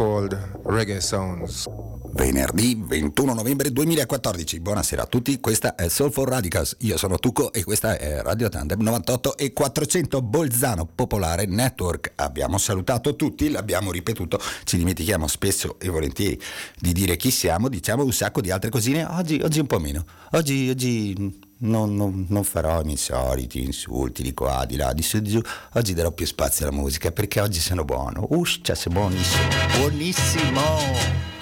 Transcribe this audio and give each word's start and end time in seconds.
Called 0.00 0.62
Reggae 0.64 0.98
Sounds. 0.98 1.68
Venerdì 2.14 2.82
21 2.82 3.34
novembre 3.34 3.70
2014. 3.70 4.58
Buonasera 4.60 5.02
a 5.02 5.06
tutti, 5.06 5.38
questa 5.40 5.74
è 5.74 5.88
Soul 5.88 6.10
for 6.10 6.26
Radicals. 6.26 6.76
Io 6.80 6.96
sono 6.96 7.18
Tuco 7.18 7.52
e 7.52 7.64
questa 7.64 7.98
è 7.98 8.22
Radio 8.22 8.48
Tandem 8.48 8.80
98 8.80 9.36
e 9.36 9.52
400 9.52 10.22
Bolzano 10.22 10.86
Popolare 10.86 11.44
Network. 11.44 12.12
Abbiamo 12.14 12.56
salutato 12.56 13.14
tutti, 13.14 13.50
l'abbiamo 13.50 13.92
ripetuto, 13.92 14.40
ci 14.64 14.78
dimentichiamo 14.78 15.26
spesso 15.26 15.78
e 15.78 15.90
volentieri 15.90 16.40
di 16.78 16.92
dire 16.94 17.16
chi 17.16 17.30
siamo, 17.30 17.68
diciamo 17.68 18.02
un 18.02 18.12
sacco 18.12 18.40
di 18.40 18.50
altre 18.50 18.70
cosine. 18.70 19.04
Oggi, 19.04 19.38
oggi 19.42 19.60
un 19.60 19.66
po' 19.66 19.78
meno. 19.78 20.06
Oggi, 20.30 20.70
oggi 20.70 21.48
non, 21.60 21.94
non, 21.94 22.26
non, 22.28 22.44
farò 22.44 22.80
i 22.80 22.84
miei 22.84 22.96
soliti 22.96 23.62
insulti 23.62 24.22
di 24.22 24.32
qua, 24.32 24.64
di 24.66 24.76
là, 24.76 24.92
di 24.92 25.02
su, 25.02 25.18
di 25.20 25.30
giù. 25.30 25.40
Oggi 25.74 25.94
darò 25.94 26.12
più 26.12 26.26
spazio 26.26 26.66
alla 26.66 26.76
musica 26.76 27.10
perché 27.10 27.40
oggi 27.40 27.60
sono 27.60 27.84
buono. 27.84 28.26
Uscia, 28.30 28.74
sei 28.74 28.92
buonissimo. 28.92 29.48
Buonissimo! 29.78 31.39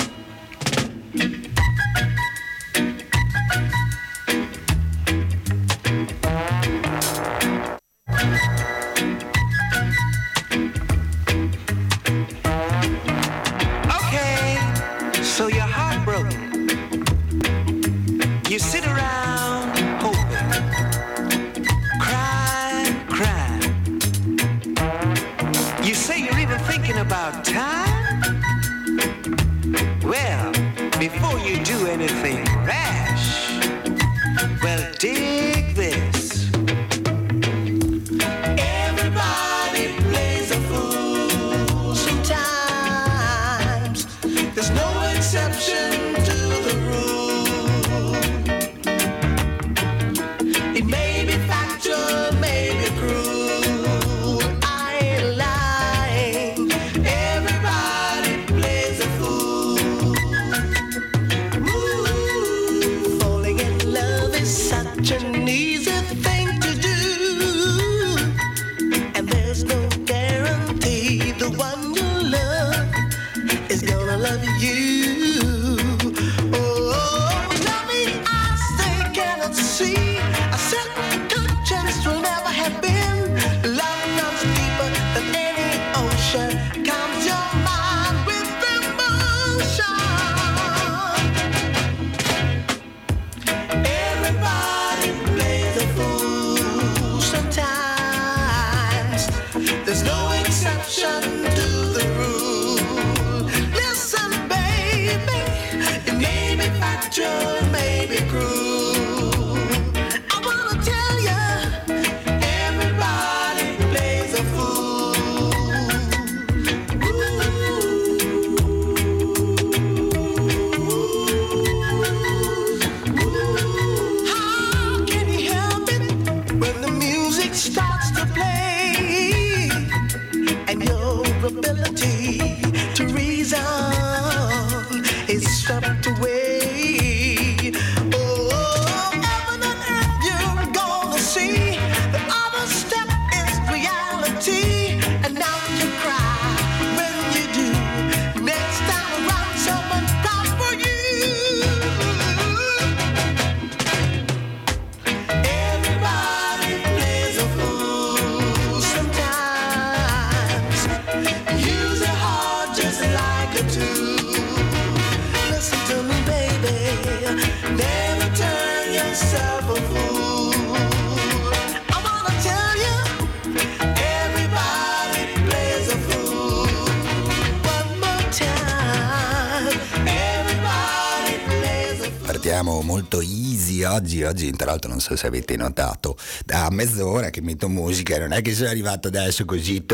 Oggi, 184.22 184.46
oggi 184.46 184.50
tra 184.52 184.66
l'altro 184.66 184.90
non 184.90 185.00
so 185.00 185.16
se 185.16 185.26
avete 185.26 185.56
notato, 185.56 186.16
da 186.58 186.70
mezz'ora 186.70 187.30
che 187.30 187.40
metto 187.40 187.68
musica, 187.68 188.18
non 188.18 188.32
è 188.32 188.42
che 188.42 188.52
sono 188.52 188.68
arrivato 188.68 189.06
adesso 189.06 189.44
così, 189.44 189.84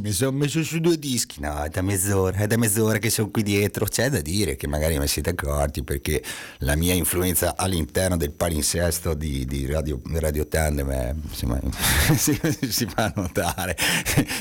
mi 0.00 0.10
sono 0.10 0.32
messo 0.32 0.64
su 0.64 0.80
due 0.80 0.98
dischi, 0.98 1.40
no, 1.40 1.62
è 1.62 1.68
da 1.68 1.80
mezz'ora, 1.80 2.38
è 2.38 2.46
da 2.48 2.56
mezz'ora 2.56 2.98
che 2.98 3.08
sono 3.08 3.30
qui 3.30 3.44
dietro, 3.44 3.86
c'è 3.86 4.10
da 4.10 4.20
dire 4.20 4.56
che 4.56 4.66
magari 4.66 4.98
mi 4.98 5.06
siete 5.06 5.30
accorti 5.30 5.84
perché 5.84 6.20
la 6.58 6.74
mia 6.74 6.92
influenza 6.92 7.54
all'interno 7.56 8.16
del 8.16 8.32
palinsesto 8.32 9.14
di, 9.14 9.44
di 9.44 9.66
Radio, 9.66 10.00
Radio 10.14 10.48
Tandem 10.48 10.90
è, 10.90 11.14
insomma, 11.22 11.60
si, 12.16 12.38
si 12.68 12.86
fa 12.86 13.12
notare, 13.14 13.76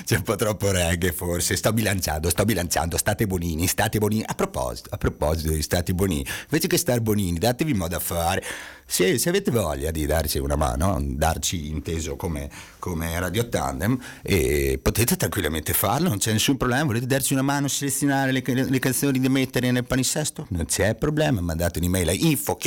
c'è 0.03 0.15
un 0.15 0.23
po' 0.23 0.35
troppo 0.35 0.71
reggae 0.71 1.11
forse, 1.11 1.55
sto 1.55 1.71
bilanciando, 1.73 2.31
sto 2.31 2.43
bilanciando, 2.43 2.97
state 2.97 3.27
bonini, 3.27 3.67
state 3.67 3.99
bonini, 3.99 4.23
a 4.25 4.33
proposito, 4.33 4.89
a 4.91 4.97
proposito 4.97 5.51
di 5.51 5.61
stati 5.61 5.93
bonini, 5.93 6.25
invece 6.45 6.67
che 6.67 6.77
star 6.77 7.01
bonini, 7.01 7.37
datevi 7.37 7.73
modo 7.75 7.95
a 7.95 7.99
fare. 7.99 8.43
Se, 8.91 9.17
se, 9.17 9.29
avete 9.29 9.51
voglia 9.51 9.89
di 9.89 10.05
darci 10.05 10.37
una 10.39 10.57
mano, 10.57 10.99
darci 11.01 11.50
inteso 11.55 12.15
come, 12.15 12.49
come 12.79 13.19
Radio 13.19 13.47
Tandem, 13.47 13.99
e 14.21 14.79
potete 14.81 15.15
tranquillamente 15.15 15.73
farlo, 15.73 16.09
non 16.09 16.17
c'è 16.17 16.31
nessun 16.31 16.57
problema. 16.57 16.85
Volete 16.85 17.05
darci 17.05 17.33
una 17.33 17.41
mano 17.41 17.65
a 17.65 17.69
selezionare 17.69 18.31
le, 18.31 18.41
le, 18.45 18.69
le 18.69 18.79
canzoni 18.79 19.19
da 19.19 19.29
mettere 19.29 19.71
nel 19.71 19.85
paninsesto? 19.85 20.47
Non 20.49 20.65
c'è 20.65 20.95
problema, 20.95 21.41
mandate 21.41 21.79
un'email 21.79 22.09
a 22.09 22.13
info 22.13 22.57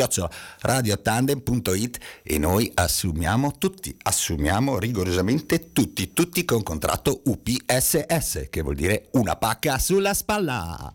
radiotandem.it 0.61 1.99
e 2.23 2.39
noi 2.39 2.71
assumiamo 2.75 3.57
tutti, 3.59 3.97
assumiamo 4.03 4.79
rigorosamente 4.79 5.73
tutti, 5.73 6.13
tutti 6.13 6.45
con 6.45 6.63
contratto 6.63 7.23
UPSS, 7.25 8.49
che 8.51 8.63
vuol 8.63 8.75
dire 8.75 9.09
una 9.13 9.37
pacca 9.37 9.79
sulla 9.79 10.15
spalla. 10.15 10.95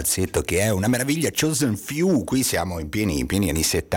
Falsetto 0.00 0.40
che 0.40 0.60
è 0.60 0.70
una 0.70 0.88
meraviglia, 0.88 1.30
Chosen 1.30 1.76
Few, 1.76 2.24
qui 2.24 2.42
siamo 2.42 2.78
in 2.78 2.88
pieni, 2.88 3.18
in 3.18 3.26
pieni 3.26 3.50
anni 3.50 3.62
70, 3.62 3.89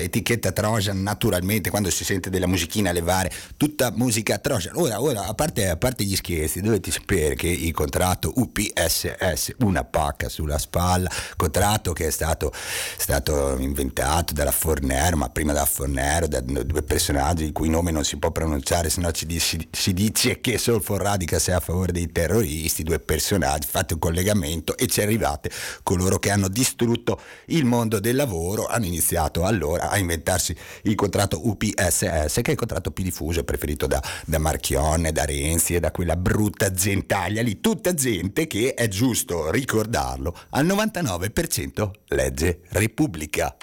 etichetta 0.00 0.52
Trojan 0.52 1.02
naturalmente, 1.02 1.70
quando 1.70 1.90
si 1.90 2.04
sente 2.04 2.30
della 2.30 2.46
musichina 2.46 2.92
levare, 2.92 3.30
tutta 3.56 3.90
musica 3.90 4.38
Trojan. 4.38 4.76
Ora, 4.76 5.00
ora 5.00 5.26
a, 5.26 5.34
parte, 5.34 5.68
a 5.68 5.76
parte 5.76 6.04
gli 6.04 6.16
scherzi, 6.16 6.60
dovete 6.60 6.90
sapere 6.90 7.34
che 7.34 7.48
il 7.48 7.72
contratto 7.72 8.32
UPSS, 8.36 9.54
una 9.58 9.84
pacca 9.84 10.28
sulla 10.28 10.58
spalla, 10.58 11.10
contratto 11.36 11.92
che 11.92 12.06
è 12.06 12.10
stato, 12.10 12.52
stato 12.96 13.56
inventato 13.58 14.32
dalla 14.32 14.52
Fornero, 14.52 15.16
ma 15.16 15.28
prima 15.28 15.52
dalla 15.52 15.66
Fornero, 15.66 16.26
da 16.26 16.40
due 16.40 16.82
personaggi 16.82 17.44
il 17.44 17.52
cui 17.52 17.68
nome 17.68 17.90
non 17.90 18.04
si 18.04 18.16
può 18.16 18.30
pronunciare, 18.30 18.90
se 18.90 19.00
no 19.00 19.10
ci, 19.12 19.26
si, 19.38 19.68
si 19.70 19.92
dice 19.92 20.40
che 20.40 20.58
Solfor 20.58 21.00
Radica 21.00 21.38
sei 21.38 21.54
a 21.54 21.60
favore 21.60 21.92
dei 21.92 22.10
terroristi, 22.10 22.82
due 22.82 22.98
personaggi, 22.98 23.66
fate 23.68 23.94
un 23.94 24.00
collegamento 24.00 24.76
e 24.76 24.86
ci 24.86 25.00
arrivate 25.00 25.50
coloro 25.82 26.18
che 26.18 26.30
hanno 26.30 26.48
distrutto 26.48 27.20
il 27.46 27.64
mondo 27.64 28.00
del 28.00 28.16
lavoro 28.16 28.66
hanno 28.66 28.86
iniziato 28.86 29.33
allora 29.42 29.90
a 29.90 29.98
inventarsi 29.98 30.54
il 30.82 30.94
contratto 30.94 31.48
UPSS 31.48 32.34
che 32.34 32.42
è 32.42 32.50
il 32.50 32.56
contratto 32.56 32.92
più 32.92 33.02
diffuso 33.02 33.42
preferito 33.42 33.86
da, 33.86 34.02
da 34.24 34.38
Marchionne, 34.38 35.10
da 35.10 35.24
Renzi 35.24 35.74
e 35.74 35.80
da 35.80 35.90
quella 35.90 36.16
brutta 36.16 36.70
gentaglia 36.70 37.42
lì, 37.42 37.60
tutta 37.60 37.94
gente 37.94 38.46
che 38.46 38.74
è 38.74 38.86
giusto 38.86 39.50
ricordarlo 39.50 40.36
al 40.50 40.66
99% 40.66 41.90
legge 42.08 42.60
Repubblica. 42.68 43.56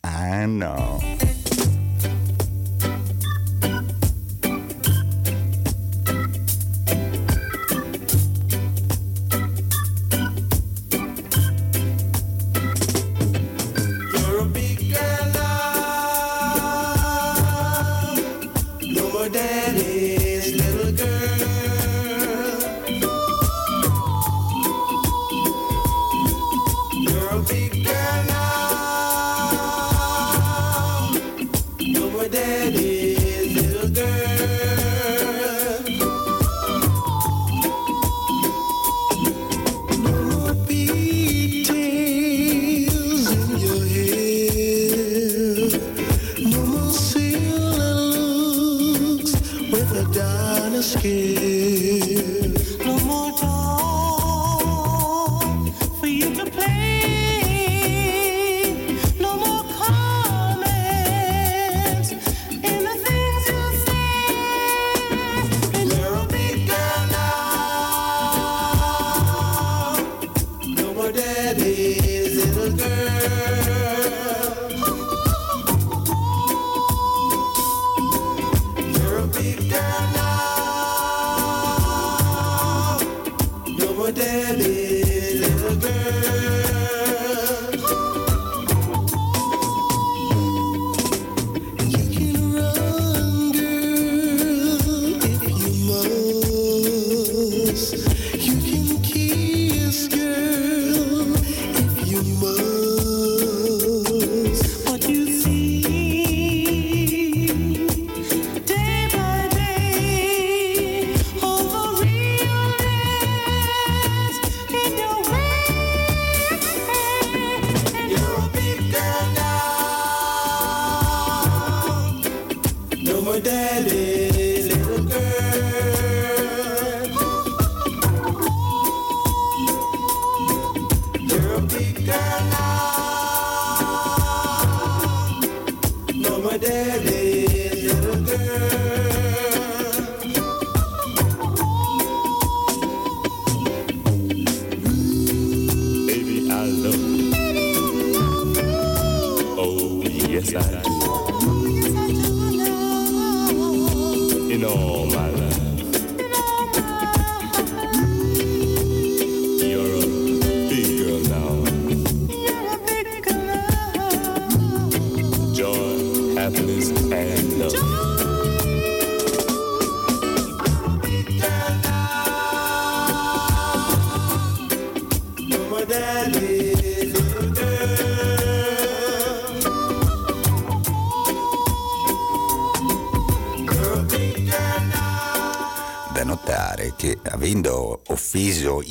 Ah 0.00 0.46
no. 0.46 1.37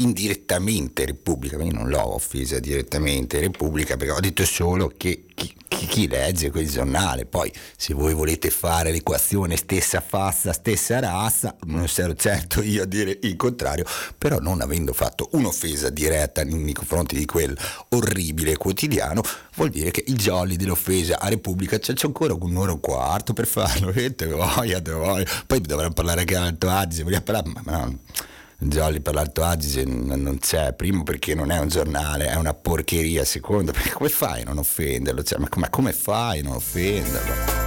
Indirettamente 0.01 1.06
Repubblica, 1.06 1.62
io 1.62 1.72
non 1.72 1.89
l'ho 1.89 2.16
offesa 2.16 2.60
direttamente 2.60 3.39
Repubblica 3.39 3.98
perché 3.98 4.13
ho 4.13 4.20
detto 4.20 4.46
solo 4.46 4.92
che 4.96 5.25
chi, 5.34 5.54
chi, 5.68 6.08
legge 6.08 6.50
quel 6.50 6.68
giornale, 6.68 7.25
poi 7.25 7.54
se 7.75 7.94
voi 7.94 8.13
volete 8.13 8.50
fare 8.50 8.92
l'equazione 8.92 9.56
stessa 9.56 10.01
fassa, 10.01 10.51
stessa 10.51 11.00
razza, 11.00 11.56
non 11.66 11.88
sarò 11.88 12.13
certo 12.13 12.63
io 12.63 12.84
a 12.84 12.86
dire 12.86 13.20
il 13.22 13.36
contrario, 13.36 13.86
però 14.18 14.39
non 14.39 14.62
avendo 14.62 14.94
fatto 14.94 15.30
un'offesa 15.34 15.89
diretta 15.89 16.44
nei 16.44 16.74
confronti 16.74 17.16
di 17.16 17.25
quel 17.25 17.56
orribile 17.89 18.58
quotidiano, 18.58 19.22
vuol 19.56 19.70
dire 19.70 19.92
che 19.92 20.04
i 20.08 20.13
jolly 20.13 20.56
dell'offesa 20.56 21.20
a 21.20 21.30
Repubblica 21.30 21.77
c'è, 21.77 21.94
c'è 21.94 22.08
ancora 22.08 22.34
un'ora 22.34 22.72
e 22.72 22.74
un 22.74 22.80
quarto 22.80 23.34
per 23.34 23.46
farlo, 23.46 23.92
e 23.94 24.16
te 24.16 24.25
voglio, 24.25 24.82
te 24.82 24.92
voglio. 24.92 25.25
poi 25.46 25.62
dovremmo 25.62 25.94
parlare 25.94 26.22
anche 26.22 26.36
all'Alto 26.36 26.70
Adige, 26.70 27.04
vogliamo 27.04 27.24
parlare, 27.24 27.51
ma 27.54 27.62
no 27.66 28.00
Jolly 28.59 29.01
per 29.01 29.13
l'Alto 29.13 29.43
Adige 29.43 29.85
non 29.85 30.39
c'è, 30.39 30.73
primo 30.73 31.03
perché 31.03 31.35
non 31.35 31.51
è 31.51 31.59
un 31.59 31.67
giornale, 31.67 32.25
è 32.25 32.35
una 32.35 32.55
porcheria, 32.55 33.23
secondo 33.23 33.71
perché 33.73 33.91
come 33.91 34.09
fai 34.09 34.41
a 34.41 34.45
non 34.45 34.57
offenderlo? 34.57 35.21
Cioè, 35.21 35.39
ma, 35.39 35.47
ma 35.57 35.69
come 35.69 35.93
fai 35.93 36.39
a 36.39 36.43
non 36.43 36.55
offenderlo? 36.55 37.65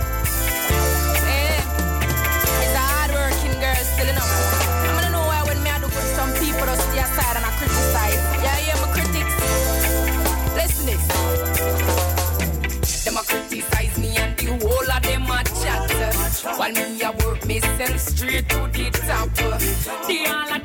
While 16.56 16.72
me 16.72 17.00
a 17.02 17.10
work 17.24 17.46
myself 17.46 17.98
straight 17.98 18.48
to 18.48 18.68
the 18.72 18.90
top. 19.06 19.34
The 20.06 20.26
all 20.26 20.59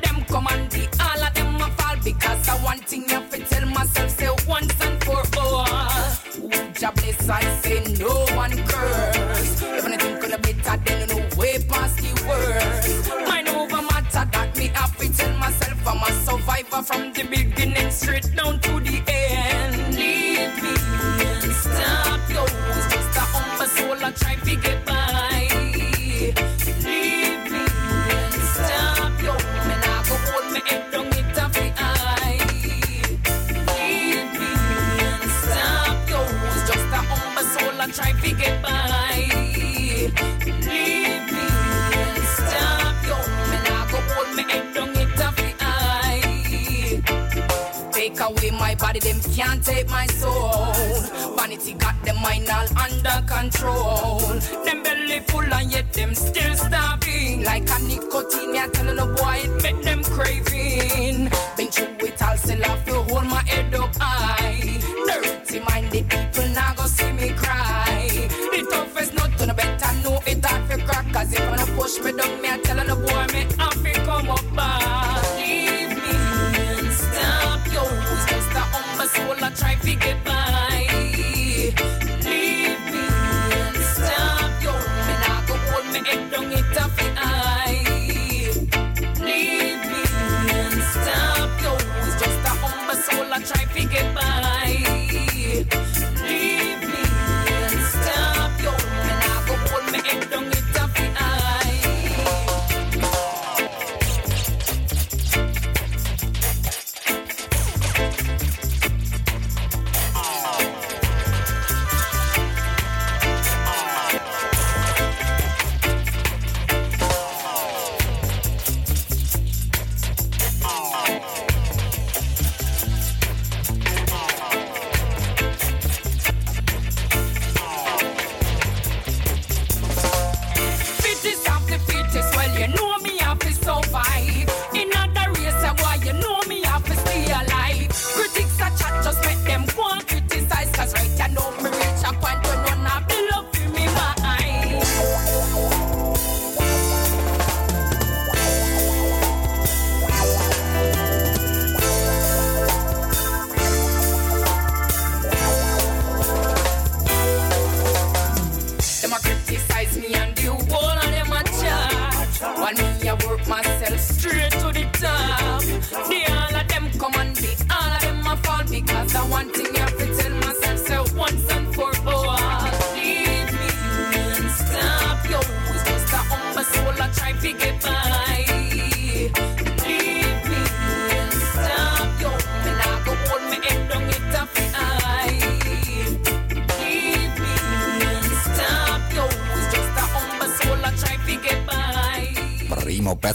Who 6.76 6.80
jobless 6.80 7.28
I 7.28 7.40
say 7.62 7.80
no 7.98 8.26
one 8.36 8.50
curse. 8.66 9.62
If 9.62 9.84
anything 9.86 10.18
could 10.18 10.30
have 10.32 10.42
better 10.42 10.76
then 10.84 11.08
no 11.08 11.16
way 11.36 11.58
past 11.68 11.96
the 11.98 12.12
worst. 12.28 13.10
Mind 13.28 13.48
over 13.48 13.82
matter 13.82 14.28
that 14.30 14.56
me 14.58 14.68
to 14.68 15.16
tell 15.16 15.36
myself 15.38 15.86
I'm 15.86 16.02
a 16.02 16.12
survivor 16.24 16.82
from 16.82 17.12
the 17.14 17.22
beginning 17.24 17.90
straight 17.90 18.28
down 18.36 18.60
to 18.60 18.80
the 18.80 19.02
end. 19.08 19.94
Leave 19.96 20.62
me 20.62 20.74
and 21.24 21.52
stop 21.52 22.20
yours. 22.28 22.52
Just 22.92 23.16
a 23.16 23.20
humble 23.20 23.66
soul 23.66 24.04
I 24.04 24.10
try 24.12 24.34
to 24.34 24.56
get 24.56 24.85
body, 48.96 49.12
them 49.12 49.20
can't 49.34 49.64
take 49.64 49.88
my 49.88 50.06
soul. 50.06 50.72
Vanity 51.36 51.74
got 51.74 52.02
them 52.04 52.20
mind 52.22 52.48
all 52.48 52.66
under 52.78 53.26
control. 53.26 54.18
Them 54.64 54.82
belly 54.82 55.20
full 55.20 55.42
and 55.42 55.72
yet 55.72 55.92
them 55.92 56.14
still 56.14 56.54
starving. 56.54 57.44
Like 57.44 57.68
a 57.70 57.82
nicotine, 57.82 58.52
me 58.52 58.60
telling 58.72 58.98
a 58.98 59.06
boy 59.06 59.40
it 59.44 59.62
make 59.62 59.82
them 59.82 60.02
craving. 60.04 61.30
Been 61.56 61.68
through 61.68 62.06
it 62.06 62.22
all, 62.22 62.36
still 62.36 62.62
have 62.62 62.84
to 62.86 62.94
hold 62.94 63.26
my 63.26 63.42
head 63.44 63.74
up 63.74 63.94
high. 63.96 64.80
Dirty 65.06 65.60
minded 65.60 66.08
people 66.08 66.48
now 66.48 66.74
go 66.74 66.86
see 66.86 67.12
me 67.12 67.30
cry 67.30 68.28
The 68.52 68.66
toughest 68.70 69.14
nut 69.14 69.30
to 69.38 69.46
the 69.46 69.54
better 69.54 69.92
know 70.02 70.20
it 70.26 70.44
off 70.44 70.68
your 70.68 70.78
crack 70.80 71.12
Cause 71.12 71.32
if 71.32 71.38
to 71.38 71.72
push 71.72 71.98
me 72.00 72.12
down, 72.12 72.42
me 72.42 72.48
I 72.48 72.58
tell 72.58 72.84
the 72.84 72.96
boy 72.96 73.26
me 73.32 73.46
have 73.56 73.82
to 73.82 74.00
come 74.04 74.30
up 74.30 74.55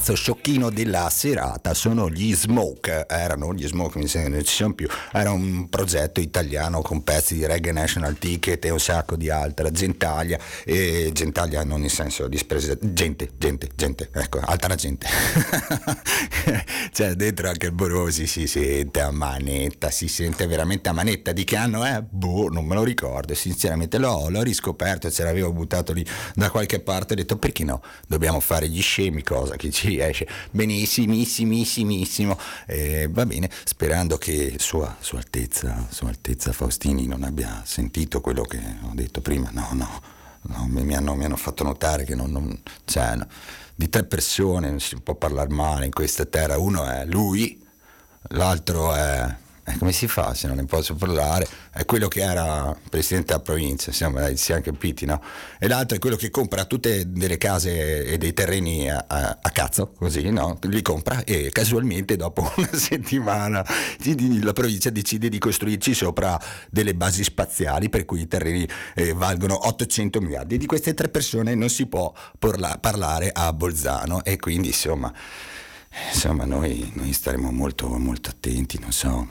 pezzo 0.02 0.16
sciocchino 0.16 0.72
della 0.72 1.08
serata 1.12 1.76
sono 1.76 2.10
gli 2.10 2.34
Smoke, 2.34 3.06
erano 3.08 3.54
gli 3.54 3.68
Smoke, 3.68 4.00
mi 4.00 4.08
sembra 4.08 4.34
non 4.34 4.44
ci 4.44 4.56
sono 4.56 4.74
più, 4.74 4.88
era 5.12 5.30
un 5.30 5.70
progetto 5.70 6.20
italiano 6.20 6.82
con 6.82 7.04
pezzi 7.04 7.36
di 7.36 7.46
Reggae 7.46 7.72
National 7.72 8.18
Ticket 8.18 8.66
e 8.66 8.72
un 8.72 8.80
sacco 8.80 9.16
di 9.16 9.30
altra, 9.30 9.70
Gentaglia, 9.70 10.40
e 10.66 11.12
Gentaglia 11.14 11.64
non 11.64 11.84
in 11.84 11.92
senso 11.92 12.28
dispresa, 12.28 12.76
gente, 12.82 13.34
gente, 13.38 13.70
gente, 13.76 14.10
ecco, 14.12 14.40
altra 14.40 14.74
gente. 14.74 15.06
C'è 16.92 17.14
dentro 17.14 17.50
anche 17.50 17.68
il 17.68 17.72
Borosi, 17.72 18.26
si 18.26 18.48
sente 18.48 19.02
a 19.02 19.12
manetta, 19.12 19.92
si 19.92 20.08
sente 20.08 20.48
veramente 20.48 20.90
a 20.90 20.94
manetta, 20.94 21.32
di 21.32 21.44
che 21.44 21.58
anno 21.58 21.84
è? 21.84 22.04
Boh, 22.10 22.50
non 22.50 22.66
me 22.66 22.74
lo 22.74 22.84
ricordo, 22.84 23.36
sinceramente 23.36 24.00
l'ho, 24.00 24.30
l'ho 24.30 24.42
riscoperto, 24.42 25.12
ce 25.12 25.24
l'avevo 25.24 25.52
buttato 25.52 25.94
lì 25.94 26.04
da 26.34 26.50
qualche 26.50 26.80
parte, 26.80 27.14
ho 27.14 27.18
detto 27.18 27.38
perché 27.38 27.64
no, 27.64 27.84
dobbiamo 28.08 28.40
fare 28.40 28.68
gli 28.68 28.82
scemi, 28.82 29.22
cosa 29.22 29.56
che 29.56 29.70
ci 29.70 29.91
riesce 29.96 30.28
benissimissimo, 30.52 32.38
eh, 32.68 33.08
va 33.10 33.26
bene, 33.26 33.50
sperando 33.64 34.18
che 34.18 34.56
sua, 34.58 34.96
sua, 35.00 35.20
altezza, 35.20 35.88
sua 35.90 36.10
Altezza 36.10 36.52
Faustini 36.52 37.08
non 37.08 37.24
abbia 37.24 37.62
sentito 37.66 38.22
quello 38.22 38.44
che 38.44 38.58
ho 38.58 38.92
detto 38.94 39.22
prima, 39.22 39.50
no, 39.52 39.70
no, 39.74 40.02
no 40.44 40.68
mi, 40.68 40.96
hanno, 40.96 41.16
mi, 41.16 41.26
hanno, 41.26 41.36
fatto 41.36 41.64
notare 41.64 42.04
che 42.04 42.16
non, 42.16 42.32
non 42.32 42.62
cioè, 42.86 43.16
no, 43.16 43.28
di 43.76 43.90
tre 43.90 44.04
persone 44.04 44.70
non 44.70 44.80
si 44.80 45.00
può 45.00 45.16
parlare 45.16 45.50
male 45.50 45.86
in 45.86 45.92
questa 45.92 46.26
terra, 46.26 46.58
uno 46.58 46.86
è 46.86 47.06
lui, 47.06 47.66
l'altro 48.30 48.94
è 48.94 49.36
eh, 49.64 49.78
come 49.78 49.92
si 49.92 50.08
fa 50.08 50.34
se 50.34 50.48
non 50.48 50.58
ne 50.58 50.66
posso 50.66 50.96
parlare? 50.96 51.48
È 51.72 51.86
quello 51.86 52.08
che 52.08 52.22
era 52.22 52.76
presidente 52.90 53.28
della 53.28 53.44
provincia, 53.44 53.92
siamo, 53.92 54.26
eh, 54.26 54.36
siamo 54.36 54.62
capiti, 54.62 55.06
no? 55.06 55.22
E 55.60 55.68
l'altro 55.68 55.98
è 55.98 56.00
quello 56.00 56.16
che 56.16 56.30
compra 56.30 56.66
tutte 56.66 57.12
delle 57.12 57.38
case 57.38 58.06
e 58.06 58.18
dei 58.18 58.34
terreni 58.34 58.90
a, 58.90 59.06
a, 59.08 59.40
a 59.42 59.50
cazzo, 59.50 59.92
così, 59.92 60.30
no? 60.30 60.58
Li 60.64 60.82
compra 60.82 61.24
e 61.24 61.50
casualmente 61.52 62.16
dopo 62.16 62.52
una 62.58 62.74
settimana 62.74 63.64
la 64.42 64.54
provincia 64.54 64.90
decide 64.90 65.30
di 65.30 65.38
costruirci 65.38 65.94
sopra 65.94 66.40
delle 66.70 66.96
basi 66.96 67.24
spaziali 67.24 67.90
per 67.90 68.06
cui 68.06 68.22
i 68.22 68.28
terreni 68.28 68.68
eh, 68.96 69.14
valgono 69.14 69.68
800 69.68 70.22
miliardi. 70.22 70.58
Di 70.58 70.66
queste 70.66 70.94
tre 70.94 71.10
persone 71.10 71.56
non 71.56 71.70
si 71.70 71.86
può 71.86 72.12
porla, 72.38 72.78
parlare 72.80 73.30
a 73.32 73.52
Bolzano 73.54 74.24
e 74.24 74.38
quindi 74.38 74.68
insomma 74.68 75.14
insomma 76.12 76.46
noi, 76.46 76.92
noi 76.96 77.14
staremo 77.14 77.52
molto, 77.52 77.88
molto 77.98 78.30
attenti, 78.30 78.80
non 78.80 78.92
so, 78.92 79.28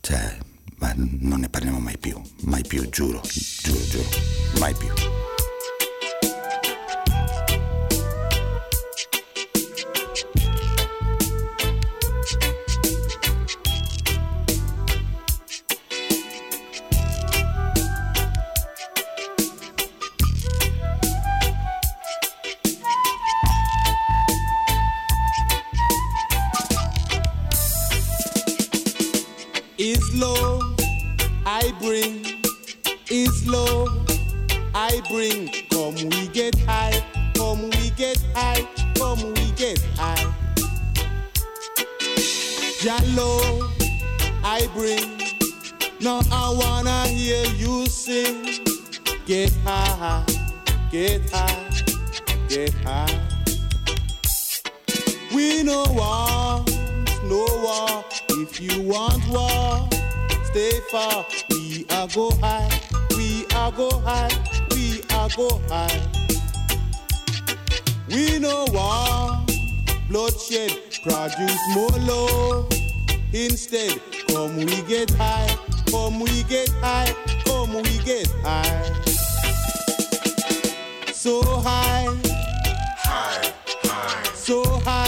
cioè, 0.00 0.36
ma 0.76 0.92
non 0.96 1.40
ne 1.40 1.48
parliamo 1.48 1.78
mai 1.78 1.98
più, 1.98 2.20
mai 2.42 2.62
più, 2.62 2.88
giuro, 2.88 3.20
giuro, 3.22 3.80
giuro, 3.86 4.08
mai 4.58 4.74
più. 4.74 5.21
Bring, 31.82 32.24
is 33.10 33.46
love 33.46 33.90
I 34.72 35.02
bring. 35.10 35.50
Come 35.68 35.96
we 35.96 36.28
get 36.28 36.54
high, 36.60 37.02
come 37.34 37.70
we 37.70 37.90
get 37.90 38.18
high, 38.34 38.66
come 38.94 39.20
we 39.34 39.50
get 39.56 39.80
high. 39.96 40.32
Jah 42.80 43.02
love 43.16 43.72
I 44.44 44.68
bring. 44.74 45.18
Now 46.00 46.20
I 46.30 46.54
wanna 46.60 47.08
hear 47.08 47.44
you 47.56 47.86
sing. 47.86 48.64
Get 49.26 49.52
high, 49.64 50.24
get 50.90 51.28
high, 51.30 51.82
get 52.48 52.72
high. 52.84 53.20
We 55.34 55.64
no 55.64 55.84
want 55.90 56.70
no 57.24 57.44
war. 57.64 58.04
If 58.30 58.60
you 58.60 58.82
want 58.82 59.22
war, 59.28 59.88
stay 60.44 60.78
far. 60.90 61.24
We 61.52 61.86
are 61.90 62.08
go 62.08 62.30
high, 62.40 62.68
we 63.16 63.46
are 63.54 63.72
go 63.72 63.90
high, 64.00 64.30
we 64.70 65.02
are 65.14 65.28
go 65.36 65.60
high. 65.68 66.00
We 68.08 68.38
know 68.38 68.66
war, 68.72 69.44
bloodshed 70.08 70.72
produce 71.02 71.60
more 71.74 71.96
love. 72.00 72.70
Instead, 73.32 74.00
come 74.28 74.56
we 74.56 74.82
get 74.82 75.10
high, 75.12 75.56
come 75.90 76.20
we 76.20 76.42
get 76.44 76.68
high, 76.80 77.14
come 77.44 77.74
we 77.74 77.98
get 78.04 78.28
high. 78.42 79.02
So 81.12 81.42
high, 81.42 82.08
High, 83.04 83.52
high, 83.84 84.32
so 84.34 84.64
high, 84.84 85.01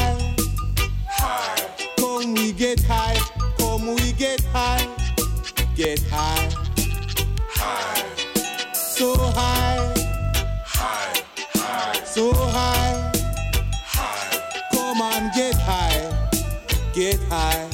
get 17.14 17.28
high, 17.28 17.70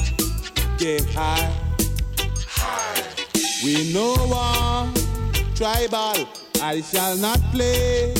get 0.77 1.05
high. 1.09 1.51
high. 2.47 3.03
We 3.63 3.91
know 3.93 4.13
one 4.27 4.93
tribal, 5.55 6.27
I 6.61 6.81
shall 6.81 7.17
not 7.17 7.39
play. 7.51 8.13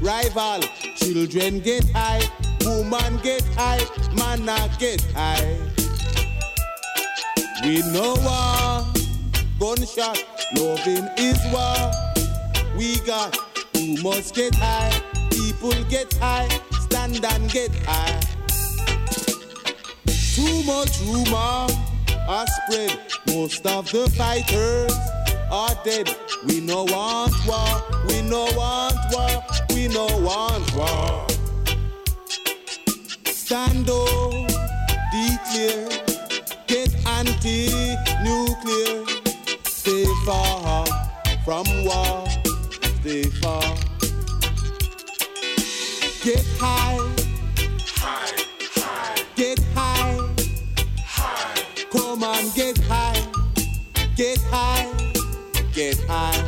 Rival, 0.00 0.60
children 0.96 1.60
get 1.60 1.84
high, 1.90 2.22
woman 2.64 3.18
get 3.22 3.42
high, 3.56 3.80
man 4.14 4.48
a 4.48 4.68
get 4.78 5.00
high. 5.14 5.56
We 7.64 7.78
know 7.92 8.14
one 8.16 8.92
gunshot, 9.58 10.18
loving 10.56 11.08
is 11.16 11.40
war. 11.50 11.90
We 12.76 13.00
got 13.06 13.34
who 13.74 14.02
must 14.02 14.34
get 14.34 14.54
high, 14.54 15.00
people 15.30 15.82
get 15.84 16.12
high, 16.14 16.48
stand 16.80 17.24
and 17.24 17.50
get 17.50 17.74
high. 17.86 18.27
Too 20.38 20.62
much 20.62 21.00
rumor 21.00 21.66
are 22.28 22.46
spread. 22.46 22.96
Most 23.26 23.66
of 23.66 23.90
the 23.90 24.08
fighters 24.10 24.94
are 25.50 25.74
dead. 25.84 26.14
We 26.46 26.60
no 26.60 26.84
want 26.84 27.34
war. 27.44 27.82
We 28.06 28.22
no 28.22 28.44
want 28.54 28.94
war. 29.10 29.42
We 29.74 29.88
no 29.88 30.06
want 30.22 30.72
war. 30.76 31.26
Stand 33.24 33.90
up, 33.90 34.48
declare, 35.10 35.88
get 36.68 36.94
anti-nuclear. 37.04 39.04
Stay 39.64 40.06
far 40.24 40.86
from 41.44 41.66
war. 41.84 42.28
Stay 43.00 43.24
far. 43.42 43.74
Get 46.22 46.46
High, 46.60 47.27
get 54.18 54.42
high, 54.50 54.84
get 55.72 55.96
high, 56.08 56.47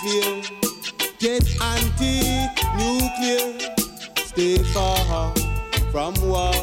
clear, 0.00 0.40
get 1.18 1.42
anti-nuclear. 1.60 3.74
Stay 4.26 4.58
far 4.72 5.32
from 5.90 6.14
war, 6.22 6.54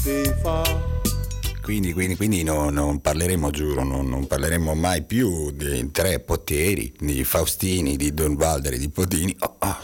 stay 0.00 0.24
far. 0.42 0.66
Quindi, 1.62 1.92
quindi, 1.92 2.16
quindi 2.16 2.42
no- 2.42 2.70
non 2.70 3.00
parleremo, 3.00 3.50
giuro, 3.50 3.84
non, 3.84 4.08
non 4.08 4.26
parleremo 4.26 4.74
mai 4.74 5.04
più 5.04 5.52
dei 5.52 5.88
tre 5.92 6.18
poteri, 6.18 6.92
di 6.98 7.22
Faustini, 7.22 7.96
di 7.96 8.12
Don 8.12 8.34
Valderi, 8.34 8.78
di 8.78 8.88
Podini. 8.88 9.36
Oh, 9.38 9.56
oh, 9.60 9.76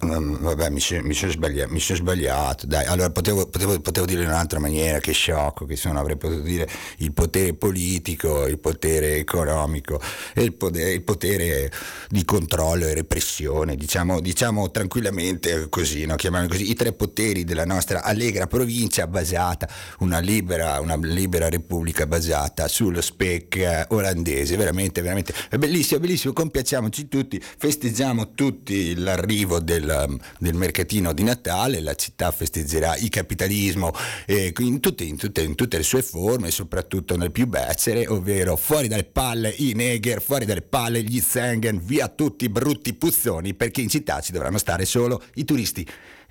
mi- 0.00 0.14
eh, 0.14 0.20
vabbè, 0.40 0.68
mi 0.68 0.80
sono 0.80 1.30
sbagliato, 1.32 1.94
sbagliato, 1.94 2.66
dai, 2.66 2.84
allora 2.84 3.10
potevo, 3.10 3.46
potevo, 3.46 3.80
potevo 3.80 4.06
dire 4.06 4.22
in 4.22 4.28
un'altra 4.28 4.58
maniera, 4.58 4.98
che 4.98 5.12
sciocco 5.12 5.64
che 5.64 5.76
sono, 5.76 5.98
avrei 5.98 6.16
potuto 6.16 6.42
dire 6.42 6.68
il 6.98 7.12
potere 7.12 7.54
politico, 7.54 8.46
il 8.46 8.58
potere 8.58 9.16
economico 9.16 10.00
e 10.34 10.42
il 10.42 10.52
potere, 10.54 10.92
il 10.92 11.02
potere 11.02 11.72
di 12.08 12.24
controllo 12.24 12.86
e 12.86 12.94
repressione, 12.94 13.76
diciamo, 13.76 14.20
diciamo 14.20 14.70
tranquillamente 14.70 15.68
così, 15.70 16.04
no? 16.04 16.16
così, 16.16 16.70
i 16.70 16.74
tre 16.74 16.92
poteri 16.92 17.44
della 17.44 17.64
nostra 17.64 18.02
allegra 18.02 18.46
provincia 18.46 19.06
basata, 19.06 19.68
una 20.00 20.18
libera, 20.18 20.80
una 20.80 20.96
libera 20.96 21.48
repubblica 21.48 22.06
basata 22.06 22.68
sullo 22.68 23.00
spec 23.00 23.56
eh, 23.56 23.86
olandese, 23.88 24.56
veramente, 24.56 25.00
veramente, 25.00 25.32
è 25.48 25.56
bellissimo, 25.56 25.98
è 25.98 26.02
bellissimo, 26.02 26.32
compiacciamoci 26.32 27.08
tutti, 27.08 27.40
festeggiamo 27.40 28.34
tutti 28.34 28.94
l'arrivo 28.96 29.60
del, 29.62 30.06
um, 30.08 30.18
del 30.38 30.54
mercatino 30.54 31.12
di 31.12 31.22
Natale, 31.22 31.80
la 31.80 31.94
città 31.94 32.30
festeggerà 32.30 32.96
il 32.96 33.08
capitalismo 33.08 33.92
eh, 34.26 34.52
in, 34.58 34.80
tutte, 34.80 35.04
in 35.04 35.16
tutte- 35.16 35.42
in 35.42 35.54
tutte 35.54 35.76
le 35.76 35.82
sue 35.82 36.02
forme, 36.02 36.50
soprattutto 36.50 37.16
nel 37.16 37.30
più 37.30 37.46
becere, 37.46 38.06
ovvero 38.06 38.56
fuori 38.56 38.88
dalle 38.88 39.04
palle 39.04 39.54
i 39.58 39.72
neger, 39.74 40.20
fuori 40.20 40.44
dalle 40.44 40.62
palle 40.62 41.02
gli 41.02 41.20
Zengen, 41.20 41.80
via 41.82 42.08
tutti 42.08 42.44
i 42.44 42.48
brutti 42.48 42.94
puzzoni, 42.94 43.54
perché 43.54 43.80
in 43.80 43.88
città 43.88 44.20
ci 44.20 44.32
dovranno 44.32 44.58
stare 44.58 44.84
solo 44.84 45.22
i 45.34 45.44
turisti, 45.44 45.86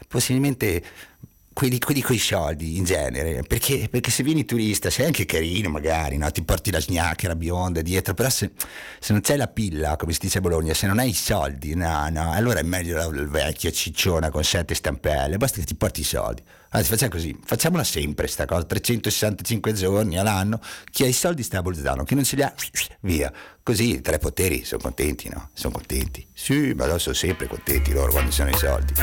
possibilmente 0.08 0.84
quelli, 1.54 1.80
quelli 1.80 2.02
coi 2.02 2.18
soldi 2.18 2.78
in 2.78 2.84
genere, 2.84 3.44
perché, 3.44 3.88
perché 3.90 4.10
se 4.10 4.24
vieni 4.24 4.46
turista 4.46 4.90
sei 4.90 5.06
anche 5.06 5.26
carino 5.26 5.70
magari, 5.70 6.18
no? 6.18 6.32
ti 6.32 6.44
porti 6.44 6.72
la 6.72 6.80
sgnacchera 6.80 7.36
bionda 7.36 7.82
dietro, 7.82 8.14
però 8.14 8.30
se, 8.30 8.52
se 9.00 9.12
non 9.12 9.22
c'hai 9.22 9.38
la 9.38 9.48
pilla, 9.48 9.96
come 9.98 10.14
si 10.14 10.20
dice 10.22 10.38
a 10.38 10.42
Bologna, 10.42 10.74
se 10.74 10.88
non 10.88 11.00
hai 11.00 11.10
i 11.10 11.14
soldi, 11.14 11.76
no, 11.76 12.08
no, 12.10 12.32
allora 12.32 12.60
è 12.60 12.64
meglio 12.64 12.96
la, 12.96 13.06
la 13.12 13.28
vecchia 13.28 13.72
cicciona 13.72 14.30
con 14.30 14.44
sette 14.44 14.74
stampelle, 14.74 15.38
basta 15.38 15.60
che 15.60 15.66
ti 15.66 15.76
porti 15.76 16.02
i 16.02 16.06
soldi. 16.06 16.42
Anzi, 16.74 16.90
facciamo 16.90 17.12
così, 17.12 17.38
facciamola 17.44 17.84
sempre 17.84 18.28
sta 18.28 18.46
cosa, 18.46 18.64
365 18.64 19.74
giorni 19.74 20.18
all'anno, 20.18 20.62
chi 20.90 21.04
ha 21.04 21.08
i 21.08 21.12
soldi 21.12 21.44
sta 21.44 21.58
a 21.58 21.62
Bolzano, 21.62 22.06
chi 22.06 22.16
non 22.16 22.24
ce 22.24 22.38
li 22.38 22.44
ha, 22.44 22.54
via. 23.02 23.32
Così 23.62 23.96
i 23.96 24.02
tre 24.02 24.20
poteri 24.20 24.64
sono 24.64 24.82
contenti, 24.82 25.28
no? 25.28 25.50
Sono 25.54 25.74
contenti. 25.74 26.26
Sì, 26.34 26.74
ma 26.74 26.86
loro 26.86 26.98
sono 26.98 27.14
sempre 27.14 27.48
contenti 27.48 27.92
loro 27.92 28.12
quando 28.12 28.32
ci 28.32 28.38
sono 28.38 28.50
i 28.52 28.58
soldi. 28.58 28.94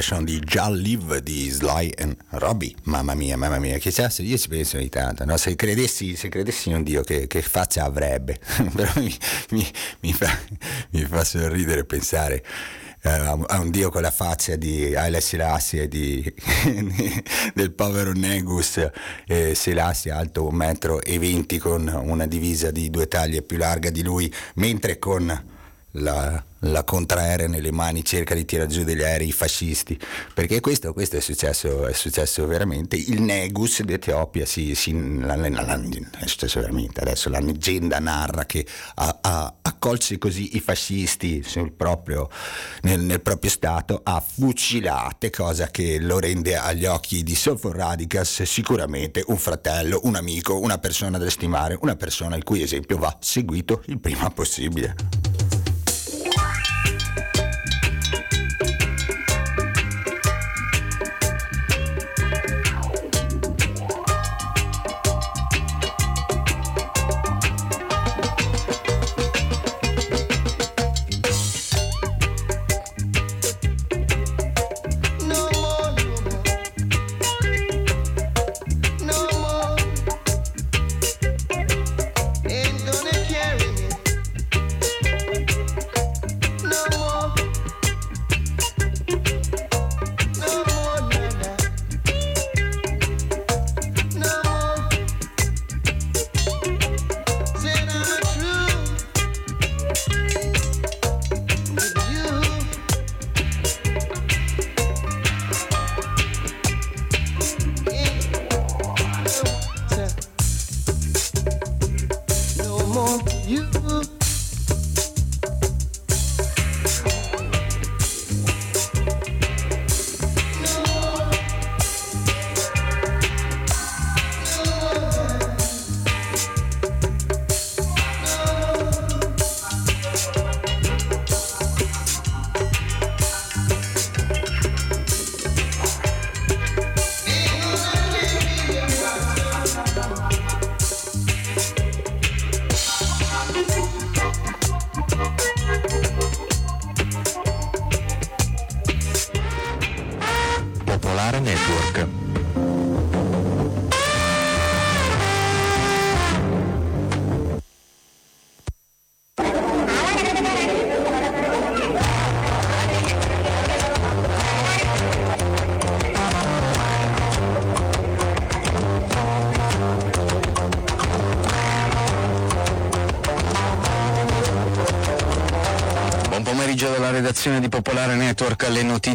Version 0.00 0.24
di 0.24 0.38
Just 0.38 0.70
Live 0.70 1.22
di 1.22 1.50
Sly 1.50 1.92
and 1.98 2.16
Robbie. 2.30 2.74
Mamma 2.84 3.12
mia, 3.14 3.36
mamma 3.36 3.58
mia, 3.58 3.76
che 3.76 3.90
c'è? 3.90 4.08
Io 4.20 4.38
ci 4.38 4.48
penso 4.48 4.78
ogni 4.78 4.88
tanto, 4.88 5.26
no? 5.26 5.36
se, 5.36 5.54
credessi, 5.56 6.16
se 6.16 6.30
credessi 6.30 6.70
in 6.70 6.76
un 6.76 6.82
Dio 6.82 7.02
che, 7.02 7.26
che 7.26 7.42
faccia 7.42 7.84
avrebbe, 7.84 8.38
però 8.74 8.90
mi, 8.96 9.14
mi, 9.50 9.70
mi, 10.00 10.12
fa, 10.14 10.38
mi 10.90 11.04
fa 11.04 11.22
sorridere 11.22 11.84
pensare 11.84 12.42
eh, 13.02 13.10
a 13.10 13.58
un 13.60 13.70
dio 13.70 13.90
con 13.90 14.00
la 14.00 14.10
faccia 14.10 14.56
di 14.56 14.94
Haile 14.94 15.20
Selassie 15.20 15.86
di, 15.86 16.22
del 17.52 17.72
povero 17.72 18.12
Negus 18.12 18.90
eh, 19.26 19.54
Selassie 19.54 20.10
alto 20.10 20.46
un 20.46 20.54
metro 20.54 21.02
e 21.02 21.18
venti 21.18 21.58
con 21.58 21.86
una 21.88 22.26
divisa 22.26 22.70
di 22.70 22.90
due 22.90 23.08
taglie 23.08 23.42
più 23.42 23.56
larga 23.58 23.90
di 23.90 24.02
lui 24.02 24.32
mentre 24.54 24.98
con 24.98 25.44
la, 25.92 26.44
la 26.60 26.84
contraerea 26.84 27.46
nelle 27.46 27.70
mani 27.70 28.04
cerca 28.04 28.34
di 28.34 28.44
tirare 28.44 28.68
giù 28.68 28.84
degli 28.84 29.02
aerei 29.02 29.32
fascisti. 29.32 29.98
Perché 30.34 30.60
questo, 30.60 30.92
questo 30.92 31.16
è, 31.16 31.20
successo, 31.20 31.86
è, 31.86 31.92
successo, 31.92 32.46
veramente. 32.46 32.96
Il 32.96 33.22
Negus 33.22 33.82
d'Etiopia 33.82 34.44
si, 34.44 34.74
si, 34.74 34.92
la, 35.20 35.36
la, 35.36 35.48
la, 35.48 35.80
è 36.18 36.26
successo 36.26 36.60
veramente. 36.60 37.00
Adesso 37.00 37.30
la 37.30 37.40
leggenda 37.40 37.98
narra 37.98 38.44
che 38.44 38.66
ha, 38.94 39.18
ha, 39.20 39.54
accolse 39.62 40.18
così 40.18 40.56
i 40.56 40.60
fascisti 40.60 41.44
proprio, 41.76 42.28
nel, 42.82 43.00
nel, 43.00 43.20
proprio 43.20 43.50
stato 43.50 44.00
a 44.02 44.20
fucilate 44.20 45.30
cosa 45.30 45.68
che 45.68 45.98
lo 45.98 46.18
rende 46.18 46.56
agli 46.56 46.84
occhi 46.84 47.22
di 47.22 47.34
Sulfur 47.34 47.74
Radicals 47.74 48.42
sicuramente 48.42 49.22
un 49.26 49.36
fratello, 49.36 50.00
un 50.04 50.16
amico, 50.16 50.58
una 50.58 50.78
persona 50.78 51.18
da 51.18 51.28
stimare 51.30 51.78
una 51.80 51.96
persona 51.96 52.36
il 52.36 52.44
cui 52.44 52.62
esempio 52.62 52.98
va 52.98 53.16
seguito 53.20 53.82
il 53.86 53.98
prima 53.98 54.30
possibile 54.30 55.29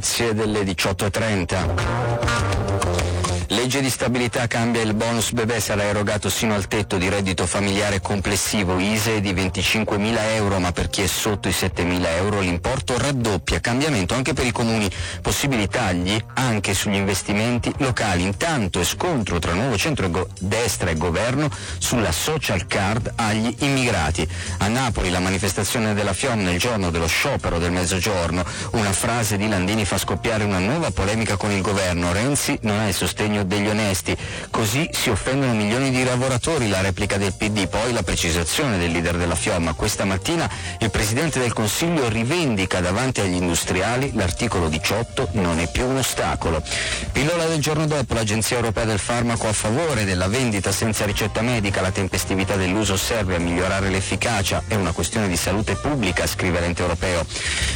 notizie 0.06 0.36
delle 0.36 0.62
18.30. 0.62 2.55
Legge 3.50 3.80
di 3.80 3.92
stabilità 3.92 4.48
cambia 4.48 4.82
il 4.82 4.96
bonus 4.96 5.32
bebè 5.32 5.60
sarà 5.60 5.84
erogato 5.84 6.30
sino 6.30 6.56
al 6.56 6.68
tetto 6.68 6.98
di 6.98 7.10
reddito 7.10 7.46
familiare 7.46 8.02
complessivo 8.02 8.80
ISE 8.80 9.22
di 9.22 9.34
25.000 9.34 10.18
euro 10.34 10.60
ma 10.60 10.72
per 10.72 10.90
chi 10.90 11.04
è 11.04 11.08
sotto 11.08 11.48
i 11.48 11.52
7.000 11.52 12.06
euro 12.16 12.40
l'importo 12.40 12.98
raddoppia. 12.98 13.60
Cambiamento 13.60 14.16
anche 14.16 14.34
per 14.34 14.48
i 14.48 14.52
comuni, 14.52 14.90
possibili 15.22 15.68
tagli 15.68 16.20
anche 16.34 16.74
sugli 16.74 16.96
investimenti 16.96 17.72
locali. 17.78 18.24
Intanto 18.24 18.80
è 18.80 18.84
scontro 18.84 19.38
tra 19.38 19.54
nuovo 19.54 19.78
centro-destra 19.78 20.90
e 20.90 20.96
governo 20.96 21.48
sulla 21.78 22.12
social 22.12 22.66
card 22.66 23.14
agli 23.16 23.56
immigrati. 23.60 24.28
A 24.58 24.68
Napoli 24.68 25.12
la 25.12 25.20
manifestazione 25.20 25.94
della 25.94 26.14
FIOM 26.14 26.42
nel 26.42 26.58
giorno 26.58 26.90
dello 26.90 27.08
sciopero 27.08 27.60
del 27.60 27.72
mezzogiorno. 27.72 28.44
Una 28.72 28.92
frase 28.92 29.38
di 29.38 29.48
Landini 29.48 29.86
fa 29.86 30.00
scoppiare 30.00 30.44
una 30.44 30.60
nuova 30.60 30.90
polemica 30.90 31.38
con 31.38 31.52
il 31.52 31.62
governo. 31.62 32.12
Renzi 32.12 32.58
non 32.62 32.80
ha 32.80 32.88
il 32.88 32.94
sostegno 32.94 33.35
degli 33.44 33.68
onesti. 33.68 34.18
Così 34.56 34.90
si 34.94 35.10
offendono 35.10 35.54
milioni 35.54 35.92
di 35.92 36.02
lavoratori, 36.06 36.70
la 36.70 36.80
replica 36.80 37.18
del 37.18 37.34
PD. 37.34 37.68
Poi 37.68 37.92
la 37.92 38.04
precisazione 38.04 38.78
del 38.78 38.90
leader 38.90 39.18
della 39.18 39.36
Fiomma. 39.36 39.74
Questa 39.74 40.06
mattina 40.06 40.50
il 40.80 40.90
Presidente 40.90 41.40
del 41.40 41.52
Consiglio 41.52 42.08
rivendica 42.08 42.80
davanti 42.80 43.20
agli 43.20 43.34
industriali 43.34 44.14
l'articolo 44.14 44.70
18 44.70 45.32
non 45.34 45.60
è 45.60 45.70
più 45.70 45.86
un 45.86 45.98
ostacolo. 45.98 46.64
Pillola 47.12 47.48
del 47.48 47.60
giorno 47.60 47.86
dopo 47.86 48.14
l'Agenzia 48.14 48.56
Europea 48.56 48.86
del 48.86 48.98
Farmaco 48.98 49.50
a 49.50 49.52
favore 49.52 50.06
della 50.06 50.30
vendita 50.30 50.72
senza 50.72 51.04
ricetta 51.04 51.42
medica. 51.42 51.82
La 51.82 51.92
tempestività 51.92 52.56
dell'uso 52.56 52.96
serve 52.96 53.36
a 53.36 53.40
migliorare 53.40 53.90
l'efficacia. 53.90 54.64
È 54.70 54.76
una 54.76 54.94
questione 54.94 55.28
di 55.28 55.36
salute 55.36 55.76
pubblica, 55.76 56.26
scrive 56.26 56.62
l'ente 56.62 56.82
europeo. 56.82 57.26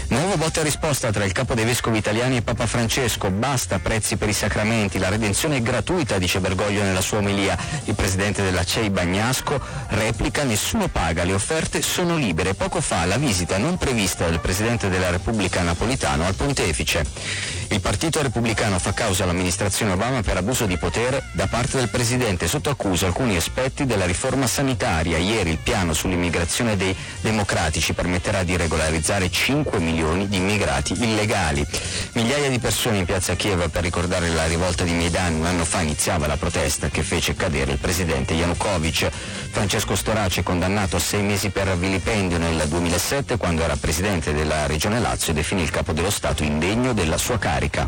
Nuovo 0.07 0.37
botte 0.37 0.61
a 0.61 0.63
risposta 0.63 1.11
tra 1.11 1.25
il 1.25 1.33
capo 1.33 1.55
dei 1.55 1.65
vescovi 1.65 1.97
italiani 1.97 2.37
e 2.37 2.41
Papa 2.41 2.67
Francesco. 2.67 3.29
Basta 3.29 3.79
prezzi 3.79 4.15
per 4.15 4.29
i 4.29 4.33
sacramenti. 4.33 4.97
La 4.97 5.09
redenzione 5.09 5.57
è 5.57 5.61
gratuita, 5.61 6.17
dice 6.17 6.39
Bergoglio 6.39 6.67
nella 6.77 7.01
sua 7.01 7.17
omelia. 7.17 7.58
Il 7.86 7.95
presidente 7.95 8.43
della 8.43 8.63
CEI 8.63 8.89
Bagnasco 8.89 9.60
replica 9.89 10.43
nessuno 10.43 10.88
paga, 10.88 11.23
le 11.23 11.34
offerte 11.34 11.82
sono 11.82 12.15
libere. 12.15 12.53
Poco 12.53 12.82
fa 12.82 13.05
la 13.05 13.17
visita 13.17 13.58
non 13.58 13.77
prevista 13.77 14.27
del 14.29 14.39
presidente 14.39 14.89
della 14.89 15.10
Repubblica 15.10 15.62
Napolitano 15.62 16.25
al 16.25 16.36
pontefice. 16.36 17.47
Il 17.71 17.82
partito 17.82 18.21
repubblicano 18.21 18.79
fa 18.79 18.93
causa 18.93 19.23
all'amministrazione 19.23 19.91
Obama 19.91 20.21
per 20.21 20.38
abuso 20.38 20.65
di 20.65 20.77
potere 20.77 21.23
da 21.34 21.47
parte 21.47 21.77
del 21.77 21.89
presidente 21.89 22.47
sotto 22.47 22.71
accusa 22.71 23.05
alcuni 23.05 23.36
aspetti 23.36 23.86
della 23.86 24.05
riforma 24.05 24.47
sanitaria. 24.47 25.17
Ieri 25.17 25.51
il 25.51 25.60
piano 25.60 25.93
sull'immigrazione 25.93 26.75
dei 26.75 26.95
democratici 27.21 27.93
permetterà 27.93 28.43
di 28.43 28.58
regolarizzare 28.58 29.29
5 29.29 29.79
milioni 29.79 30.27
di 30.27 30.38
immigrati 30.38 30.93
illegali. 30.93 31.65
Migliaia 32.13 32.49
di 32.49 32.60
persone 32.60 32.97
in 32.97 33.05
piazza 33.05 33.36
Kiev 33.36 33.69
per 33.69 33.84
ricordare 33.84 34.29
la 34.29 34.47
rivolta 34.47 34.84
di 34.84 34.93
Maidan 34.93 35.36
un 35.36 35.45
anno 35.45 35.63
fa 35.63 35.82
iniziava 35.82 36.25
la 36.25 36.38
protesta 36.38 36.59
che 36.89 37.04
fece 37.04 37.36
cadere 37.36 37.72
il 37.72 37.78
presidente 37.78 38.34
Yanukovych. 38.34 39.10
Francesco 39.52 39.95
Storace 39.95 40.43
condannato 40.43 40.98
a 40.98 41.00
sei 41.00 41.22
mesi 41.22 41.50
per 41.50 41.78
vilipendio 41.78 42.38
nel 42.38 42.67
2007 42.67 43.38
quando 43.38 43.63
era 43.63 43.78
presidente 43.78 44.34
della 44.34 44.65
regione 44.65 45.00
Lazio 45.00 45.32
definì 45.32 45.62
il 45.62 45.69
capo 45.69 45.93
dello 45.93 46.10
Stato 46.10 46.43
indegno 46.43 46.93
della 46.93 47.17
sua 47.17 47.39
carica. 47.39 47.88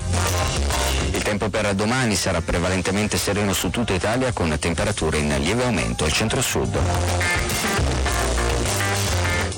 Il 1.12 1.22
tempo 1.22 1.50
per 1.50 1.74
domani 1.76 2.16
sarà 2.16 2.40
prevalentemente 2.40 3.18
sereno 3.18 3.52
su 3.52 3.70
tutta 3.70 3.94
Italia 3.94 4.32
con 4.32 4.58
temperature 4.58 5.18
in 5.18 5.36
lieve 5.40 5.66
aumento 5.66 6.06
al 6.06 6.14
centro-sud. 6.14 6.80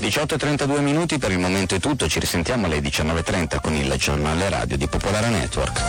18.32 0.01 0.81
minuti 0.81 1.19
per 1.19 1.31
il 1.31 1.39
momento 1.39 1.75
è 1.75 1.79
tutto, 1.79 2.07
ci 2.07 2.19
risentiamo 2.19 2.65
alle 2.65 2.79
19.30 2.79 3.61
con 3.61 3.75
il 3.75 3.93
giornale 3.97 4.49
radio 4.49 4.75
di 4.75 4.87
Popolare 4.87 5.29
Network. 5.29 5.81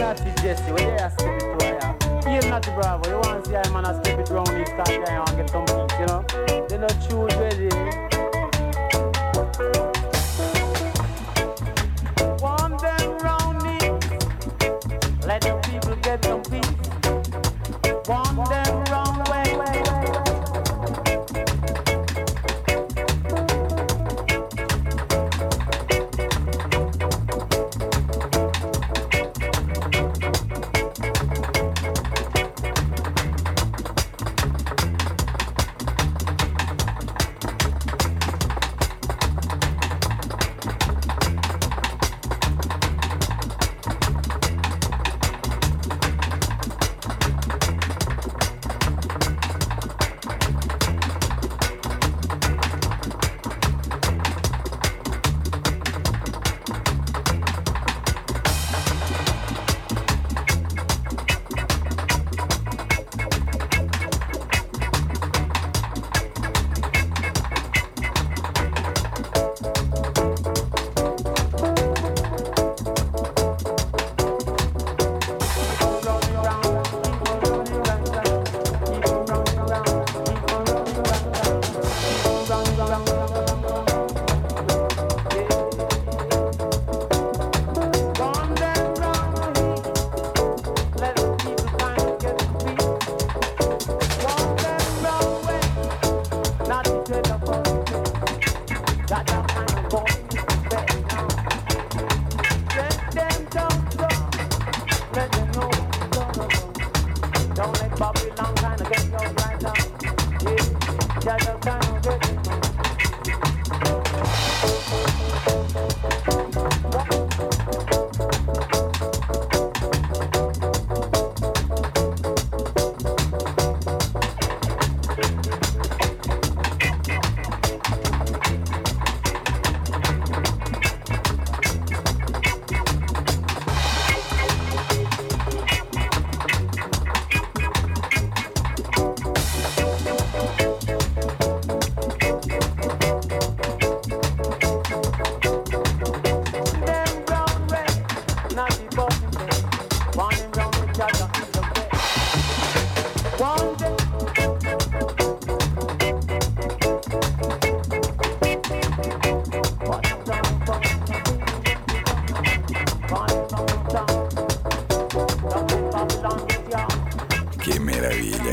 Not 0.00 0.16
the 0.16 0.30
Jesse, 0.40 0.72
where 0.72 0.82
you 0.82 0.96
skip 1.10 1.28
it 1.28 1.58
to 1.58 1.66
ya. 1.66 2.32
You're 2.32 2.50
not 2.50 2.62
the 2.62 2.70
Bravo, 2.70 3.10
you 3.10 3.16
want 3.16 3.44
to 3.44 3.50
see 3.50 3.56
a 3.56 3.70
man 3.70 3.84
skip 4.02 4.18
it 4.18 4.30
round 4.30 4.48
this 4.48 4.68
start 4.68 4.88
there 4.88 5.20
and 5.20 5.36
get 5.36 5.50
some 5.50 5.64
peace, 5.66 6.00
you 6.00 6.06
know? 6.06 6.24
They 6.68 6.78
not 6.78 6.96
choose 7.06 7.36
ready. 7.36 7.68
Want 7.68 8.09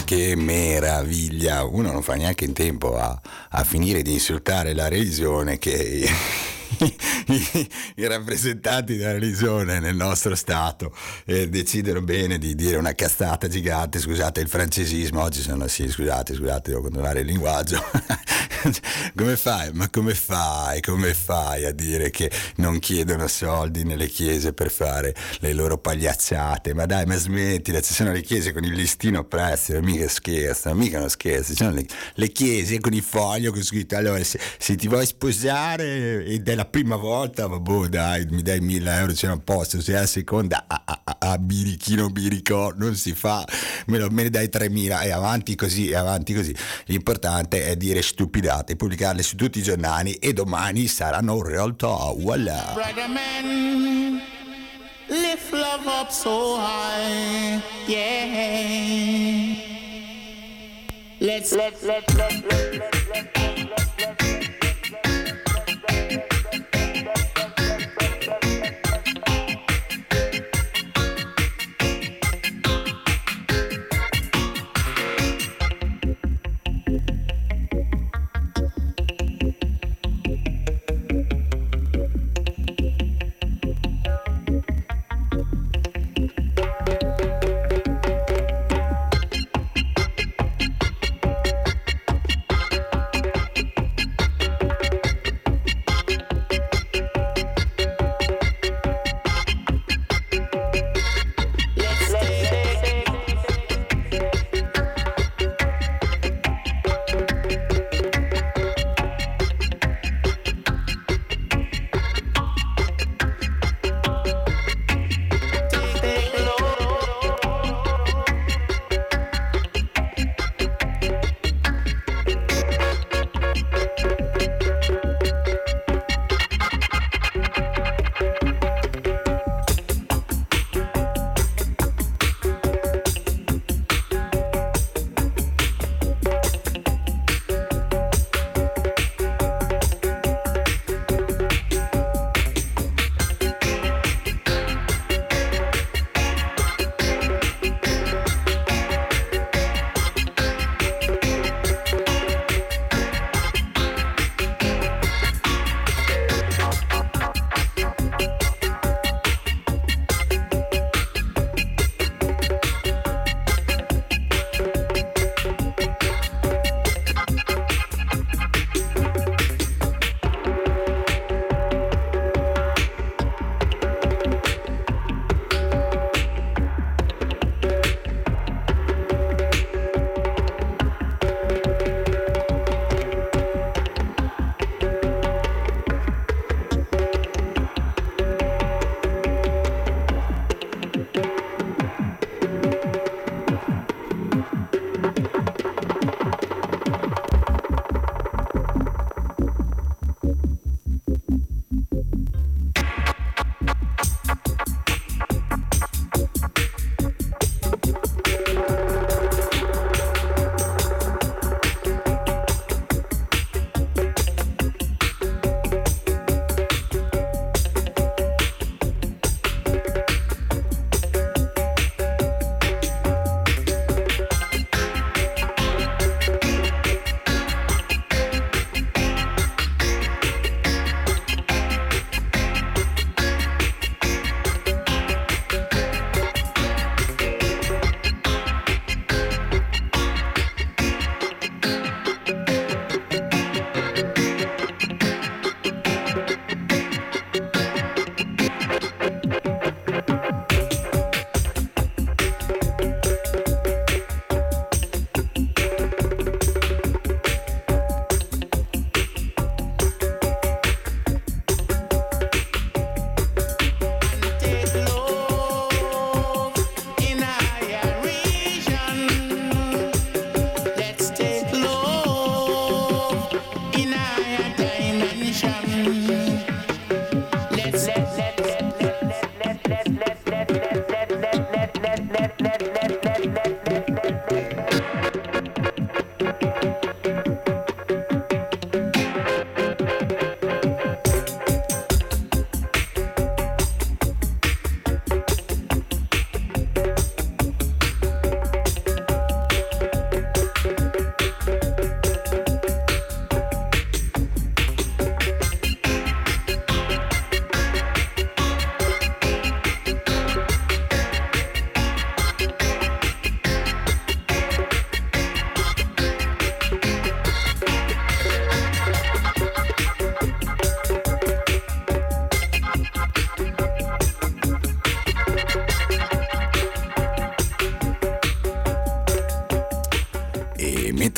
che 0.07 0.37
meraviglia! 0.37 1.65
Uno 1.65 1.91
non 1.91 2.01
fa 2.01 2.15
neanche 2.15 2.45
in 2.45 2.53
tempo 2.53 2.97
a, 2.97 3.19
a 3.49 3.63
finire 3.65 4.01
di 4.01 4.13
insultare 4.13 4.73
la 4.73 4.87
religione 4.87 5.57
che 5.57 6.09
i, 7.27 7.69
i 7.95 8.07
rappresentanti 8.07 8.97
della 8.97 9.13
religione 9.13 9.79
nel 9.79 9.95
nostro 9.95 10.35
Stato 10.35 10.95
eh, 11.25 11.49
decidono 11.49 12.01
bene 12.01 12.37
di 12.37 12.55
dire 12.55 12.77
una 12.77 12.93
cazzata 12.93 13.47
gigante, 13.47 13.99
scusate 13.99 14.41
il 14.41 14.47
francesismo, 14.47 15.21
oggi 15.21 15.41
sono 15.41 15.67
sì, 15.67 15.87
scusate, 15.89 16.33
scusate, 16.33 16.69
devo 16.71 16.81
controllare 16.81 17.21
il 17.21 17.25
linguaggio. 17.25 17.83
come 19.15 19.37
fai? 19.37 19.71
Ma 19.73 19.89
come 19.89 20.13
fai? 20.13 20.81
Come 20.81 21.13
fai 21.13 21.65
a 21.65 21.71
dire 21.71 22.09
che 22.09 22.31
non 22.57 22.79
chiedono 22.79 23.27
soldi 23.27 23.83
nelle 23.83 24.07
chiese 24.07 24.53
per 24.53 24.71
fare 24.71 25.15
le 25.39 25.53
loro 25.53 25.77
pagliacciate? 25.77 26.73
Ma 26.73 26.85
dai, 26.85 27.05
ma 27.05 27.15
smettila, 27.15 27.81
ci 27.81 27.93
sono 27.93 28.11
le 28.11 28.21
chiese 28.21 28.53
con 28.53 28.63
il 28.63 28.73
listino 28.73 29.23
prezzo, 29.23 29.73
non 29.73 29.83
mica 29.83 30.07
scherzo, 30.07 30.73
mica 30.73 30.99
non 30.99 31.09
scherzo, 31.09 31.51
ci 31.51 31.63
sono 31.63 31.71
le, 31.71 31.85
le 32.15 32.31
chiese 32.31 32.79
con 32.79 32.93
il 32.93 33.03
foglio 33.03 33.51
con 33.51 33.63
scritto 33.63 33.95
allora 33.95 34.23
se, 34.23 34.39
se 34.57 34.75
ti 34.75 34.87
vuoi 34.87 35.05
sposare 35.05 36.25
ed 36.25 36.47
è 36.47 36.55
la 36.57 36.65
prima 36.65 36.95
volta, 36.95 37.45
vabbè 37.45 37.87
dai, 37.87 38.25
mi 38.31 38.41
dai 38.41 38.59
mille 38.61 38.91
euro, 38.97 39.13
c'è 39.13 39.29
un 39.29 39.43
posto, 39.43 39.79
se 39.79 39.93
è 39.93 39.99
la 39.99 40.07
seconda 40.07 40.65
a, 40.67 40.81
a, 40.85 41.01
a, 41.03 41.17
a 41.19 41.37
birichino 41.37 42.09
birico 42.09 42.73
non 42.75 42.95
si 42.95 43.13
fa, 43.13 43.45
me, 43.85 43.99
lo, 43.99 44.09
me 44.09 44.23
ne 44.23 44.31
dai 44.31 44.49
3000 44.49 45.01
e 45.01 45.11
avanti 45.11 45.53
così, 45.53 45.89
e 45.89 45.95
avanti 45.95 46.33
così. 46.33 46.55
L'importante 46.85 47.67
è 47.67 47.77
dire 47.77 48.01
stupidate, 48.01 48.75
pubblicarle 48.75 49.21
su 49.21 49.35
tutti 49.35 49.59
i 49.59 49.61
giornali 49.61 50.13
e 50.13 50.33
domani 50.33 50.87
saranno 50.87 51.43
realtà, 51.43 52.11
voilà. 52.17 52.73
Lift 55.09 55.53
love 55.53 55.85
up 55.85 56.09
so 56.09 56.57
high, 56.57 57.61
yeah. 57.85 59.55
Let's 61.19 61.53
let's 61.53 61.83
let's 61.83 62.13
let's 62.15 62.41
let's 62.43 63.07
let's 63.13 63.36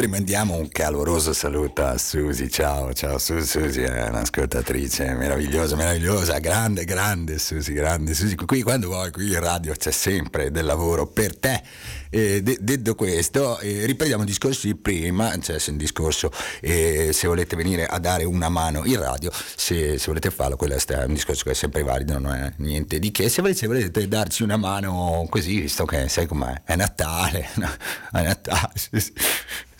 mandiamo 0.10 0.56
un 0.56 0.68
caloroso 0.70 1.34
saluto 1.34 1.86
a 1.86 1.98
Susi, 2.00 2.50
ciao, 2.50 2.94
ciao 2.94 3.20
Susi, 3.20 3.46
Susi 3.46 3.82
è 3.82 4.10
un'ascoltatrice 4.10 5.14
meravigliosa, 5.14 5.76
meravigliosa, 5.76 6.40
grande, 6.40 6.84
grande 6.84 7.38
Susi, 7.38 7.74
grande 7.74 8.16
Susi, 8.16 8.36
qui 8.36 8.64
quando 8.64 8.88
vuoi, 8.88 9.12
qui 9.12 9.28
in 9.28 9.40
radio 9.40 9.74
c'è 9.74 9.92
sempre 9.92 10.50
del 10.50 10.66
lavoro 10.66 11.06
per 11.06 11.38
te. 11.38 11.62
Eh, 12.10 12.42
de- 12.42 12.58
detto 12.60 12.96
questo, 12.96 13.60
eh, 13.60 13.86
riprendiamo 13.86 14.24
il 14.24 14.30
discorso 14.30 14.66
di 14.66 14.76
prima, 14.76 15.38
cioè 15.38 15.60
se 15.60 15.70
un 15.70 15.78
discorso, 15.78 16.32
eh, 16.60 17.12
se 17.14 17.28
volete 17.28 17.56
venire 17.56 17.86
a 17.86 18.00
dare 18.00 18.24
una 18.24 18.50
mano 18.50 18.84
in 18.86 19.00
radio, 19.00 19.32
se, 19.32 20.00
se 20.00 20.06
volete 20.08 20.32
farlo, 20.32 20.56
quello 20.56 20.74
è 20.74 21.04
un 21.04 21.14
discorso 21.14 21.44
che 21.44 21.52
è 21.52 21.54
sempre 21.54 21.84
valido, 21.84 22.18
non 22.18 22.34
è 22.34 22.52
niente 22.58 22.98
di 22.98 23.12
che. 23.12 23.30
Se 23.30 23.42
volete, 23.42 23.60
se 23.60 23.68
volete 23.68 24.08
darci 24.08 24.42
una 24.42 24.58
mano 24.58 25.28
così, 25.30 25.62
visto 25.62 25.86
che 25.86 26.10
sai 26.10 26.26
com'è, 26.26 26.64
è 26.66 26.76
Natale, 26.76 27.50
no? 27.56 27.70
è 28.12 28.24
Natale. 28.24 28.74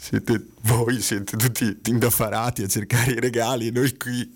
Siete, 0.10 0.44
voi 0.62 1.00
siete 1.02 1.38
tutti 1.38 1.78
indaffarati 1.86 2.64
a 2.64 2.68
cercare 2.68 3.12
i 3.12 3.20
regali 3.20 3.68
e 3.68 3.72
noi 3.72 3.96
qui 3.96 4.28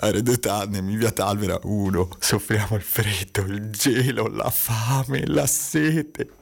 a 0.00 0.10
Redo 0.10 0.38
Tandem 0.38 0.86
in 0.86 0.98
via 0.98 1.12
Talvera 1.12 1.58
1 1.62 2.08
soffriamo 2.18 2.76
il 2.76 2.82
freddo, 2.82 3.40
il 3.42 3.70
gelo, 3.70 4.26
la 4.26 4.50
fame, 4.50 5.26
la 5.26 5.46
sete. 5.46 6.32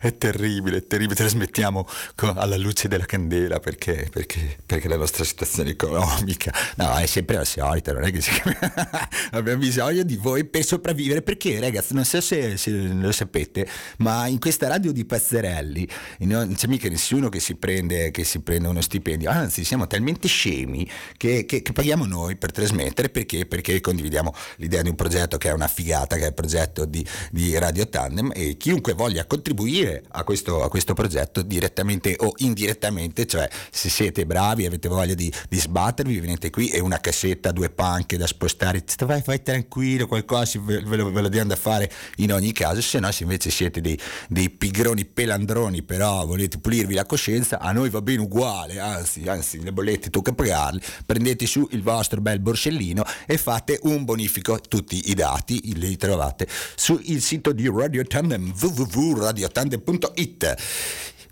È 0.00 0.16
terribile, 0.18 0.78
è 0.78 0.86
terribile. 0.86 1.14
Trasmettiamo 1.14 1.86
alla 2.16 2.56
luce 2.56 2.88
della 2.88 3.06
candela 3.06 3.60
perché, 3.60 4.08
perché, 4.10 4.58
perché 4.66 4.88
la 4.88 4.96
nostra 4.96 5.22
situazione 5.22 5.70
economica 5.70 6.52
no, 6.76 6.96
è 6.96 7.06
sempre 7.06 7.36
la 7.36 7.44
solita. 7.44 7.92
Non 7.92 8.02
è 8.02 8.10
che 8.10 8.20
si- 8.20 8.32
abbiamo 9.30 9.58
bisogno 9.58 10.02
di 10.02 10.16
voi 10.16 10.44
per 10.44 10.64
sopravvivere. 10.64 11.22
Perché, 11.22 11.60
ragazzi, 11.60 11.94
non 11.94 12.04
so 12.04 12.20
se, 12.20 12.56
se 12.56 12.70
lo 12.72 13.12
sapete, 13.12 13.68
ma 13.98 14.26
in 14.26 14.40
questa 14.40 14.66
radio 14.66 14.90
di 14.90 15.04
Pazzerelli 15.04 15.88
non 16.20 16.54
c'è 16.56 16.66
mica 16.66 16.88
nessuno 16.88 17.28
che 17.28 17.38
si 17.38 17.54
prende, 17.54 18.10
che 18.10 18.24
si 18.24 18.31
prende 18.40 18.68
uno 18.68 18.80
stipendio. 18.80 19.30
Anzi, 19.30 19.64
siamo 19.64 19.86
talmente 19.86 20.28
scemi 20.28 20.88
che, 21.16 21.44
che- 21.44 21.62
che 21.62 21.72
paghiamo 21.72 22.06
noi 22.06 22.36
per 22.36 22.52
trasmettere 22.52 23.08
perché? 23.08 23.46
Perché 23.46 23.80
condividiamo 23.80 24.34
l'idea 24.56 24.82
di 24.82 24.88
un 24.88 24.94
progetto 24.94 25.38
che 25.38 25.48
è 25.48 25.52
una 25.52 25.68
figata, 25.68 26.16
che 26.16 26.24
è 26.24 26.26
il 26.28 26.34
progetto 26.34 26.84
di, 26.84 27.04
di 27.30 27.56
Radio 27.58 27.88
Tandem 27.88 28.30
e 28.34 28.56
chiunque 28.56 28.92
voglia 28.94 29.24
contribuire 29.26 30.02
a 30.10 30.24
questo, 30.24 30.62
a 30.62 30.68
questo 30.68 30.94
progetto 30.94 31.42
direttamente 31.42 32.14
o 32.18 32.32
indirettamente, 32.38 33.26
cioè 33.26 33.48
se 33.70 33.88
siete 33.88 34.26
bravi 34.26 34.66
avete 34.66 34.88
voglia 34.88 35.14
di, 35.14 35.32
di 35.48 35.58
sbattervi, 35.58 36.20
venite 36.20 36.50
qui 36.50 36.68
e 36.68 36.80
una 36.80 36.98
cassetta, 36.98 37.52
due 37.52 37.70
panche 37.70 38.16
da 38.16 38.26
spostare, 38.26 38.84
vai, 39.00 39.22
fai 39.22 39.42
tranquillo, 39.42 40.06
qualcosa 40.06 40.60
ve, 40.60 40.80
ve 40.80 40.96
lo, 40.96 41.10
ve 41.10 41.20
lo 41.20 41.28
diamo 41.28 41.48
da 41.48 41.56
fare 41.56 41.90
in 42.16 42.32
ogni 42.32 42.52
caso, 42.52 42.80
se 42.80 42.98
no 42.98 43.10
se 43.10 43.22
invece 43.22 43.50
siete 43.50 43.80
dei, 43.80 43.98
dei 44.28 44.50
pigroni 44.50 45.04
pelandroni 45.04 45.82
però 45.82 46.24
volete 46.26 46.58
pulirvi 46.58 46.94
la 46.94 47.04
coscienza, 47.04 47.58
a 47.58 47.72
noi 47.72 47.90
va 47.90 48.00
bene 48.02 48.11
uguale, 48.20 48.78
anzi, 48.78 49.28
anzi 49.28 49.62
le 49.62 49.72
bollette 49.72 50.10
tocca 50.10 50.32
pagarle, 50.32 50.80
prendete 51.06 51.46
su 51.46 51.66
il 51.70 51.82
vostro 51.82 52.20
bel 52.20 52.40
borsellino 52.40 53.04
e 53.26 53.38
fate 53.38 53.78
un 53.82 54.04
bonifico, 54.04 54.60
tutti 54.60 55.10
i 55.10 55.14
dati 55.14 55.78
li 55.78 55.96
trovate 55.96 56.46
sul 56.74 57.02
sito 57.20 57.52
di 57.52 57.68
Radio 57.68 58.04
Tandem 58.04 58.52
www.radiotandem.it 58.58 60.56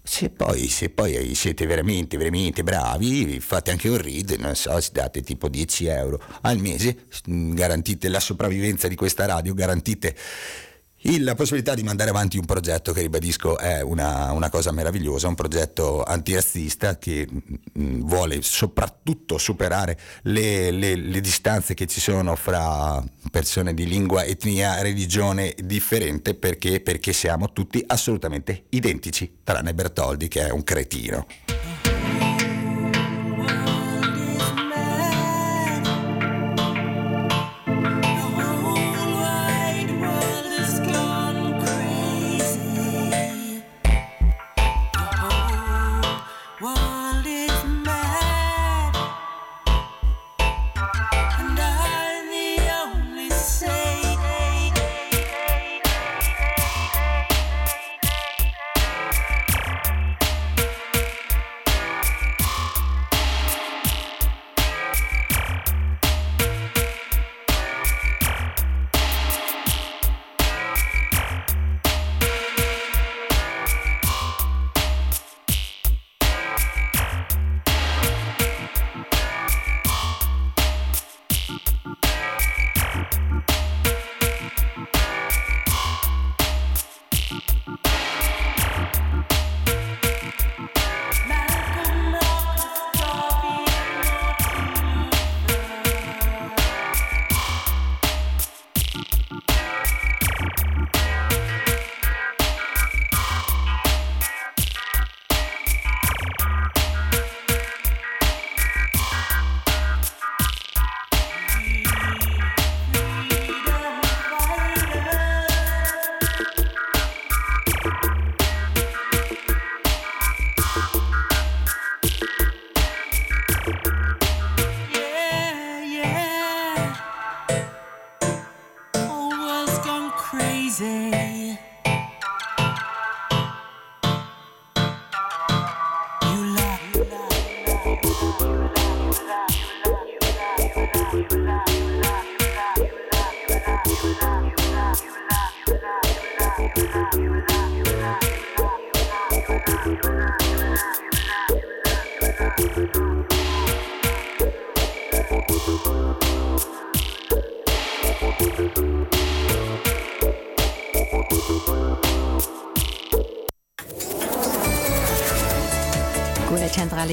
se 0.02 0.30
poi, 0.30 0.66
se 0.68 0.88
poi 0.88 1.34
siete 1.36 1.66
veramente, 1.66 2.16
veramente 2.16 2.64
bravi, 2.64 3.38
fate 3.38 3.70
anche 3.70 3.88
un 3.88 3.98
read, 3.98 4.30
non 4.40 4.56
so, 4.56 4.76
date 4.92 5.22
tipo 5.22 5.48
10 5.48 5.86
euro 5.86 6.20
al 6.40 6.58
mese, 6.58 7.04
garantite 7.26 8.08
la 8.08 8.18
sopravvivenza 8.18 8.88
di 8.88 8.96
questa 8.96 9.26
radio, 9.26 9.54
garantite 9.54 10.16
la 11.20 11.34
possibilità 11.34 11.74
di 11.74 11.82
mandare 11.82 12.10
avanti 12.10 12.36
un 12.36 12.44
progetto 12.44 12.92
che 12.92 13.00
ribadisco 13.00 13.56
è 13.56 13.80
una, 13.80 14.32
una 14.32 14.50
cosa 14.50 14.70
meravigliosa, 14.70 15.28
un 15.28 15.34
progetto 15.34 16.02
antirazzista 16.02 16.98
che 16.98 17.26
mm, 17.26 18.02
vuole 18.02 18.42
soprattutto 18.42 19.38
superare 19.38 19.98
le, 20.22 20.70
le- 20.70 20.96
le 20.96 21.20
distanze 21.20 21.72
che 21.72 21.86
ci 21.86 22.00
sono 22.00 22.36
fra 22.36 23.02
persone 23.30 23.72
di 23.72 23.86
lingua, 23.86 24.24
etnia, 24.24 24.82
religione 24.82 25.54
differente 25.64 26.34
perché, 26.34 26.80
perché 26.80 27.14
siamo 27.14 27.52
tutti 27.52 27.82
assolutamente 27.86 28.64
identici, 28.70 29.38
tranne 29.42 29.72
Bertoldi 29.72 30.28
che 30.28 30.46
è 30.46 30.50
un 30.50 30.62
cretino. 30.62 31.26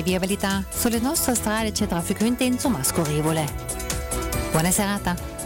Viabilità, 0.08 0.64
sulle 0.70 1.00
nostre 1.00 1.36
strade 1.36 1.72
c'è 1.72 1.86
traffico 1.86 2.24
intenso 2.24 2.70
ma 2.70 2.82
scorrevole. 2.82 3.46
Buona 4.52 4.72
serata. 4.72 5.37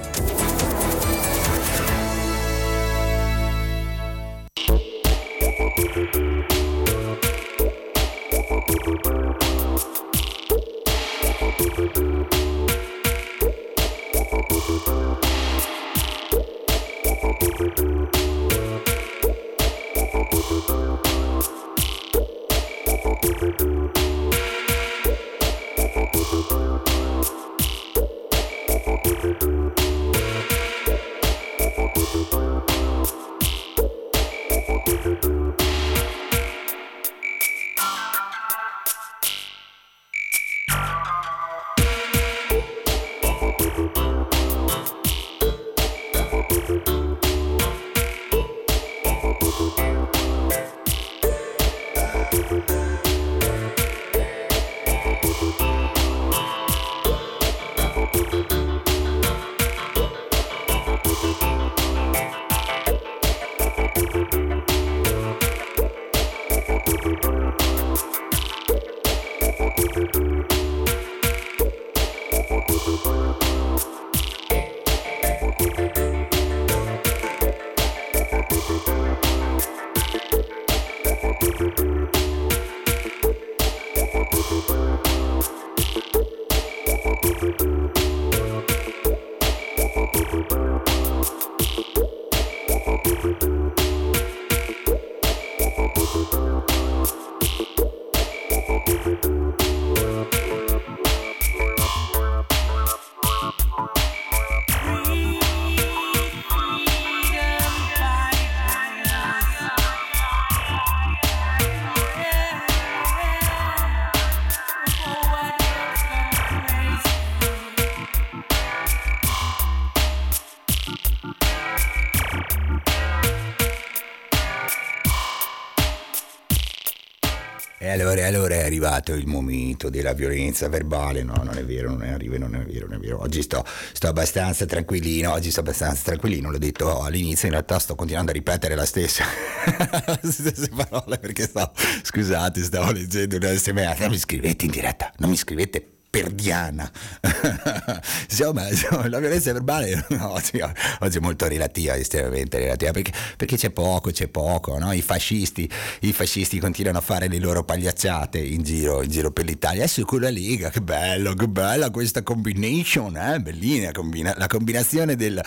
Arrivato 128.72 129.14
il 129.14 129.28
momento 129.28 129.90
della 129.90 130.14
violenza 130.14 130.70
verbale. 130.70 131.24
No, 131.24 131.34
non 131.44 131.58
è 131.58 131.66
vero, 131.66 131.90
non 131.90 132.04
è 132.04 132.16
vero, 132.16 132.38
non 132.38 132.56
è 132.56 132.64
vero, 132.64 132.88
non 132.88 132.96
è 132.96 133.00
vero. 133.00 133.22
Oggi 133.22 133.42
sto, 133.42 133.66
sto 133.92 134.08
abbastanza 134.08 134.66
tranquillino, 134.66 135.32
oggi 135.32 135.52
sto 135.52 135.60
abbastanza 135.60 136.04
tranquillino, 136.04 136.50
l'ho 136.50 136.58
detto 136.58 137.02
all'inizio, 137.02 137.48
in 137.48 137.54
realtà 137.54 137.80
sto 137.80 137.96
continuando 137.96 138.32
a 138.32 138.34
ripetere 138.34 138.76
la 138.76 138.86
stessa, 138.86 139.26
parole 140.88 141.18
perché 141.18 141.44
stavo, 141.44 141.74
scusate, 142.02 142.64
stavo 142.64 142.92
leggendo 142.92 143.36
una 143.36 143.54
sms. 143.54 144.00
Non 144.00 144.10
mi 144.10 144.18
scrivete 144.18 144.66
in 144.66 144.72
diretta, 144.72 145.12
non 145.18 145.30
mi 145.30 145.36
scrivete 145.36 146.01
perdiana. 146.12 146.92
insomma, 148.30 148.70
insomma, 148.70 149.08
la 149.08 149.20
violenza 149.20 149.54
verbale 149.54 150.06
oggi, 150.20 150.62
oggi, 151.00 151.18
è 151.18 151.22
molto 151.22 151.48
relativa, 151.48 151.96
estremamente 151.96 152.60
relativa, 152.60 152.92
perché, 152.92 153.14
perché 153.38 153.56
c'è 153.56 153.70
poco, 153.70 154.12
c'è 154.12 154.28
poco, 154.28 154.78
no? 154.78 154.92
I 154.92 155.02
fascisti, 155.02 155.68
i 156.02 156.12
fascisti 156.12 156.60
continuano 156.60 156.98
a 156.98 157.02
fare 157.02 157.30
le 157.30 157.40
loro 157.40 157.64
pagliacciate 157.64 158.38
in 158.40 158.62
giro, 158.62 159.02
in 159.02 159.10
giro 159.10 159.32
per 159.32 159.46
l'Italia. 159.46 159.84
Adesso 159.84 160.04
con 160.04 160.20
la 160.20 160.30
Lega, 160.30 160.70
che 160.70 160.82
bello, 160.82 161.34
che 161.34 161.48
bella 161.48 161.90
questa 161.90 162.22
combination, 162.24 163.16
eh? 163.16 163.40
bellina 163.40 163.92
combina- 163.92 164.36
la 164.38 164.48
combinazione 164.48 165.16
del 165.16 165.42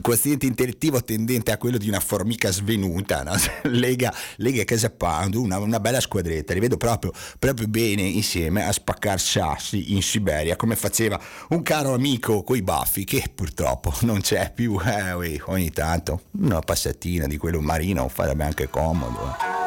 quoziente 0.00 0.46
intellettivo 0.46 1.02
tendente 1.02 1.52
a 1.52 1.58
quello 1.58 1.76
di 1.76 1.88
una 1.88 2.00
formica 2.00 2.50
svenuta, 2.50 3.22
no? 3.22 3.34
Lega, 3.70 4.12
Lega 4.36 4.62
e 4.62 4.64
Casa 4.64 4.88
Pound, 4.88 5.34
una, 5.34 5.58
una 5.58 5.78
bella 5.78 6.00
squadretta, 6.00 6.54
li 6.54 6.60
vedo 6.60 6.78
proprio, 6.78 7.12
proprio 7.38 7.68
bene 7.68 8.00
insieme 8.00 8.64
a 8.64 8.72
spaccar 8.72 9.20
sassi 9.20 9.92
in 9.92 10.04
Siberia 10.06 10.56
come 10.56 10.76
faceva 10.76 11.20
un 11.50 11.62
caro 11.62 11.92
amico 11.92 12.42
coi 12.42 12.62
baffi 12.62 13.04
che 13.04 13.24
purtroppo 13.34 13.92
non 14.02 14.20
c'è 14.20 14.52
più 14.54 14.78
eh, 14.80 15.40
ogni 15.46 15.70
tanto 15.70 16.22
una 16.38 16.60
passatina 16.60 17.26
di 17.26 17.36
quello 17.36 17.60
marino 17.60 18.08
farebbe 18.08 18.44
anche 18.44 18.70
comodo 18.70 19.65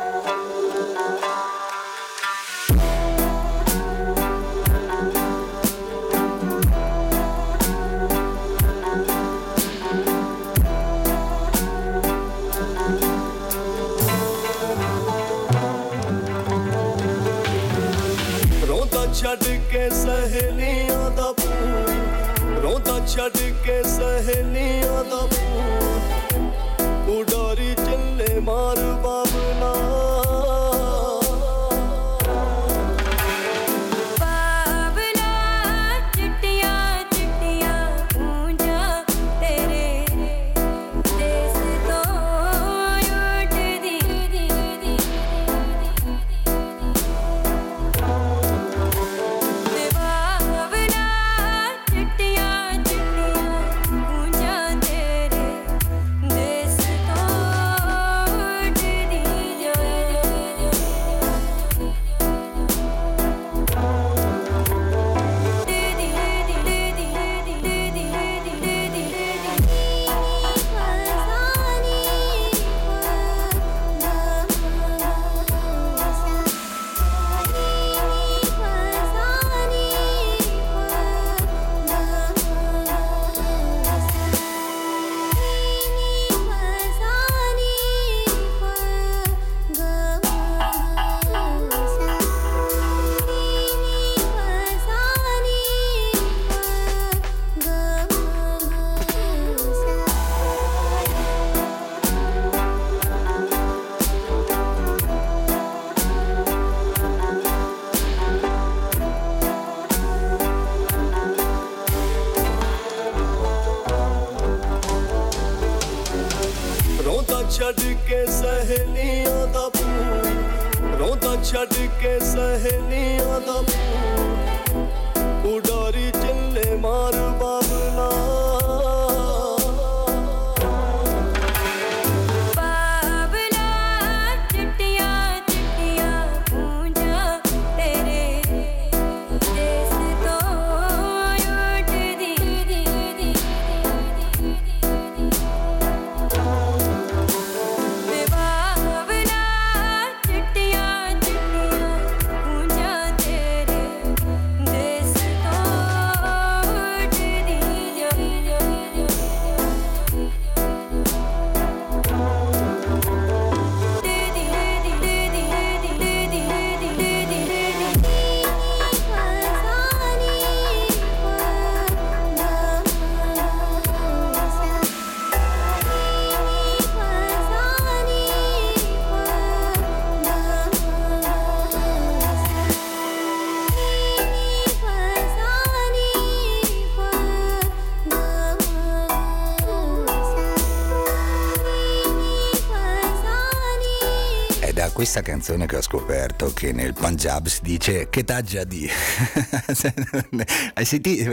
questa 195.09 195.31
canzone 195.31 195.65
che 195.65 195.75
ho 195.75 195.81
scoperto 195.81 196.53
che 196.53 196.71
nel 196.71 196.93
Punjab 196.93 197.47
si 197.47 197.61
dice 197.63 198.09
che 198.11 198.23
taggia 198.23 198.63
di. 198.63 198.87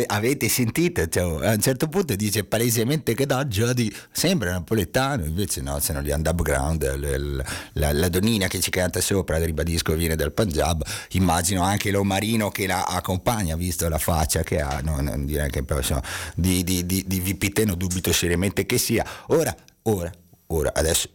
Avete 0.06 0.48
sentito? 0.48 1.06
Cioè, 1.06 1.46
a 1.46 1.52
un 1.52 1.60
certo 1.60 1.86
punto 1.88 2.16
dice 2.16 2.44
palesemente 2.44 3.12
che 3.14 3.26
taggia 3.26 3.74
di. 3.74 3.94
Sembra 4.10 4.52
napoletano, 4.52 5.26
invece 5.26 5.60
no, 5.60 5.78
sono 5.80 6.00
gli 6.00 6.10
underground. 6.10 7.44
La, 7.74 7.92
la 7.92 8.08
donnina 8.08 8.46
che 8.46 8.60
ci 8.60 8.70
canta 8.70 9.02
sopra, 9.02 9.36
ribadisco, 9.36 9.92
viene 9.92 10.16
dal 10.16 10.32
Punjab. 10.32 10.82
Immagino 11.10 11.62
anche 11.62 11.90
l'omarino 11.90 12.48
che 12.48 12.66
la 12.66 12.86
accompagna, 12.86 13.56
visto 13.56 13.86
la 13.90 13.98
faccia 13.98 14.42
che 14.42 14.58
ha. 14.58 14.80
No, 14.82 15.02
non 15.02 15.26
direi 15.26 15.50
che 15.50 15.62
poi, 15.64 15.76
insomma, 15.78 16.02
di, 16.34 16.64
di, 16.64 16.86
di, 16.86 17.04
di 17.06 17.20
Vipiteno 17.20 17.74
dubito 17.74 18.10
seriamente 18.10 18.64
che 18.64 18.78
sia. 18.78 19.04
Ora, 19.26 19.54
ora, 19.82 20.10
ora, 20.46 20.72
adesso. 20.72 21.10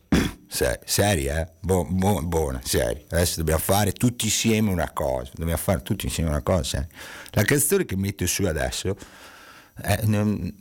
Se- 0.54 0.82
Seri, 0.84 1.28
eh? 1.28 1.48
Bu- 1.62 1.86
bu- 1.90 2.22
buona, 2.28 2.60
seri. 2.62 3.06
Adesso 3.10 3.38
dobbiamo 3.38 3.62
fare 3.62 3.94
tutti 3.94 4.26
insieme 4.26 4.70
una 4.70 4.92
cosa. 4.92 5.32
Dobbiamo 5.34 5.58
fare 5.62 5.82
tutti 5.82 6.06
insieme 6.06 6.30
una 6.30 6.42
cosa. 6.42 6.64
seri. 6.64 6.88
La 7.32 7.44
canzone 7.44 7.86
che 7.86 7.96
metto 7.96 8.26
su 8.28 8.44
adesso, 8.44 8.98
eh, 9.82 10.00
non- 10.04 10.54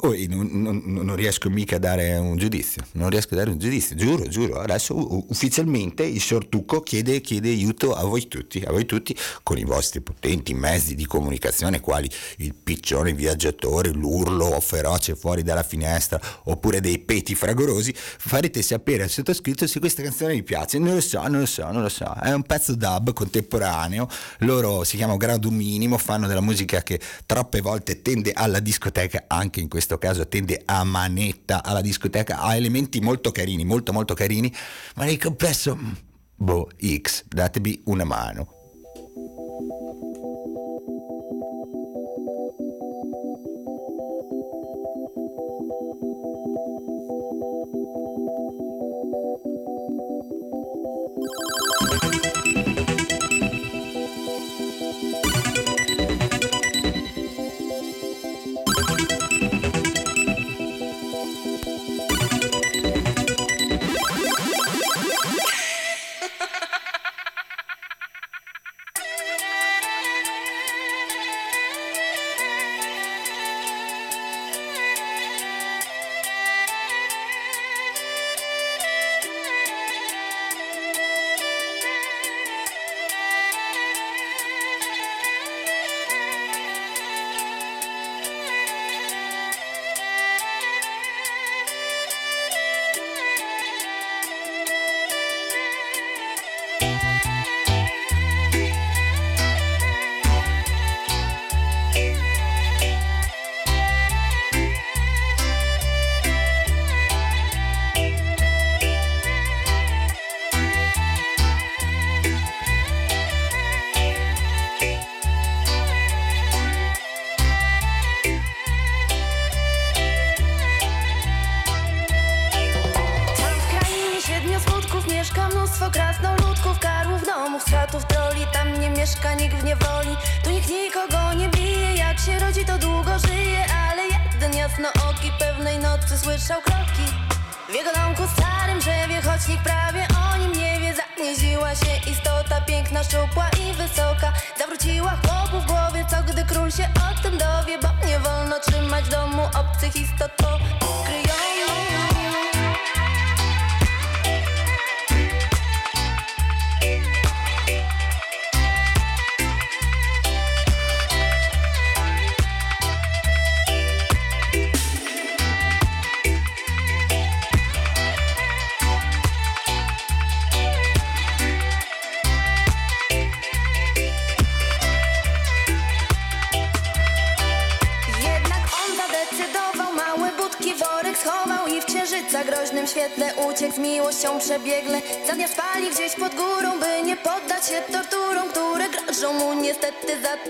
Oh, 0.00 0.14
non, 0.28 0.82
non- 0.84 1.16
riesco 1.16 1.50
mica 1.50 1.74
a 1.74 1.78
dare 1.80 2.16
un 2.16 2.36
giudizio, 2.36 2.84
non 2.92 3.10
riesco 3.10 3.34
a 3.34 3.38
dare 3.38 3.50
un 3.50 3.58
giudizio, 3.58 3.96
giuro, 3.96 4.28
giuro. 4.28 4.60
Adesso 4.60 4.94
ufficialmente 5.28 6.04
il 6.04 6.20
Sortucco 6.20 6.82
chiede, 6.82 7.20
chiede 7.20 7.48
aiuto 7.48 7.94
a 7.94 8.04
voi 8.04 8.28
tutti, 8.28 8.62
a 8.64 8.70
voi 8.70 8.86
tutti 8.86 9.16
con 9.42 9.58
i 9.58 9.64
vostri 9.64 10.00
potenti 10.00 10.54
mezzi 10.54 10.94
di 10.94 11.04
comunicazione, 11.04 11.80
quali 11.80 12.08
il 12.36 12.54
piccione 12.54 13.12
viaggiatore, 13.12 13.90
l'urlo 13.90 14.60
feroce 14.60 15.16
fuori 15.16 15.42
dalla 15.42 15.64
finestra, 15.64 16.20
oppure 16.44 16.80
dei 16.80 17.00
peti 17.00 17.34
fragorosi, 17.34 17.92
farete 17.92 18.62
sapere 18.62 19.02
al 19.02 19.08
sottoscritto 19.08 19.66
se 19.66 19.80
questa 19.80 20.02
canzone 20.04 20.34
vi 20.34 20.44
piace. 20.44 20.78
Non 20.78 20.94
lo 20.94 21.00
so, 21.00 21.26
non 21.26 21.40
lo 21.40 21.46
so, 21.46 21.72
non 21.72 21.82
lo 21.82 21.88
so. 21.88 22.14
È 22.22 22.32
un 22.32 22.44
pezzo 22.44 22.76
dub 22.76 23.12
contemporaneo, 23.12 24.08
loro 24.40 24.84
si 24.84 24.96
chiamano 24.96 25.18
Grado 25.18 25.50
Minimo, 25.50 25.98
fanno 25.98 26.28
della 26.28 26.40
musica 26.40 26.84
che 26.84 27.00
troppe 27.26 27.60
volte 27.60 28.00
tende 28.00 28.30
alla 28.32 28.60
discoteca, 28.60 29.24
anche 29.26 29.58
in 29.58 29.68
questo 29.68 29.86
caso 29.96 30.28
tende 30.28 30.60
a 30.66 30.84
manetta 30.84 31.64
alla 31.64 31.80
discoteca, 31.80 32.40
ha 32.40 32.54
elementi 32.56 33.00
molto 33.00 33.32
carini, 33.32 33.64
molto 33.64 33.92
molto 33.92 34.12
carini, 34.12 34.52
ma 34.96 35.04
nel 35.04 35.18
complesso, 35.18 35.74
mm, 35.74 35.92
boh, 36.34 36.68
X, 37.00 37.24
datevi 37.26 37.82
una 37.84 38.04
mano. 38.04 38.57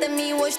after 0.01 0.15
me 0.15 0.33
was 0.33 0.58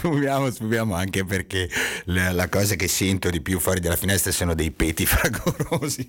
sfumiamo, 0.00 0.50
sfumiamo, 0.50 0.94
anche 0.94 1.24
perché 1.24 1.68
la, 2.04 2.32
la 2.32 2.48
cosa 2.48 2.74
che 2.74 2.88
sento 2.88 3.28
di 3.28 3.42
più 3.42 3.60
fuori 3.60 3.80
dalla 3.80 3.96
finestra 3.96 4.32
sono 4.32 4.54
dei 4.54 4.70
peti 4.70 5.04
fragorosi. 5.06 6.06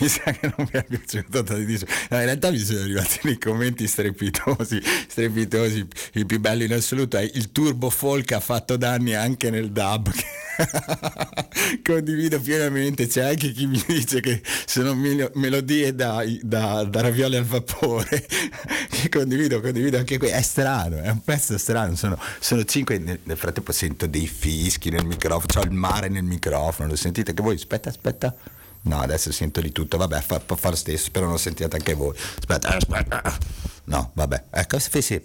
mi 0.00 0.08
sa 0.08 0.32
che 0.32 0.52
non 0.56 0.68
mi 0.70 0.80
è 0.80 0.84
piaciuto 0.84 1.42
tantissimo. 1.44 1.90
No, 2.10 2.18
in 2.18 2.24
realtà 2.24 2.50
mi 2.50 2.58
sono 2.58 2.80
arrivati 2.80 3.20
dei 3.22 3.38
commenti 3.38 3.86
strepitosi, 3.86 4.82
strepitosi. 5.08 5.86
Il 6.14 6.26
più 6.26 6.40
bello 6.40 6.64
in 6.64 6.72
assoluto 6.72 7.16
è 7.16 7.30
il 7.34 7.52
turbo 7.52 7.88
folk 7.88 8.32
ha 8.32 8.40
fatto 8.40 8.76
danni 8.76 9.14
anche 9.14 9.50
nel 9.50 9.70
dub. 9.70 10.10
Condivido 11.84 12.40
pienamente, 12.40 13.06
c'è 13.06 13.22
anche 13.22 13.52
chi 13.52 13.66
mi 13.66 13.82
dice 13.86 14.20
che 14.20 14.42
sono 14.66 14.94
melo- 14.94 15.30
melodie 15.34 15.94
da, 15.94 16.22
da, 16.42 16.84
da 16.84 17.00
ravioli 17.00 17.36
al 17.36 17.44
vapore. 17.44 18.26
che 18.88 19.08
condivido, 19.10 19.60
condivido 19.60 19.98
anche 19.98 20.18
qui. 20.18 20.28
È 20.28 20.42
strano, 20.42 20.98
è 20.98 21.08
un 21.08 21.22
pezzo 21.22 21.56
strano. 21.58 21.94
Sono, 21.96 22.18
sono 22.40 22.64
cinque. 22.64 22.98
Nel, 22.98 23.20
nel 23.24 23.36
frattempo 23.36 23.72
sento 23.72 24.06
dei 24.06 24.26
fischi 24.26 24.90
nel 24.90 25.04
microfono, 25.04 25.60
ho 25.60 25.64
il 25.64 25.72
mare 25.72 26.08
nel 26.08 26.24
microfono. 26.24 26.88
Lo 26.88 26.96
sentite 26.96 27.34
che 27.34 27.42
voi? 27.42 27.54
Aspetta, 27.54 27.88
aspetta. 27.88 28.34
No, 28.82 29.00
adesso 29.00 29.32
sento 29.32 29.60
di 29.60 29.72
tutto. 29.72 29.96
Vabbè, 29.96 30.20
fa, 30.20 30.40
fa 30.40 30.70
lo 30.70 30.76
stesso. 30.76 31.04
Spero 31.04 31.24
non 31.24 31.34
lo 31.34 31.40
sentiate 31.40 31.76
anche 31.76 31.94
voi. 31.94 32.16
Aspetta, 32.16 32.76
aspetta. 32.76 33.22
No, 33.84 34.10
vabbè. 34.14 34.44
Ecco, 34.50 34.78
sì, 34.78 35.02
sì. 35.02 35.16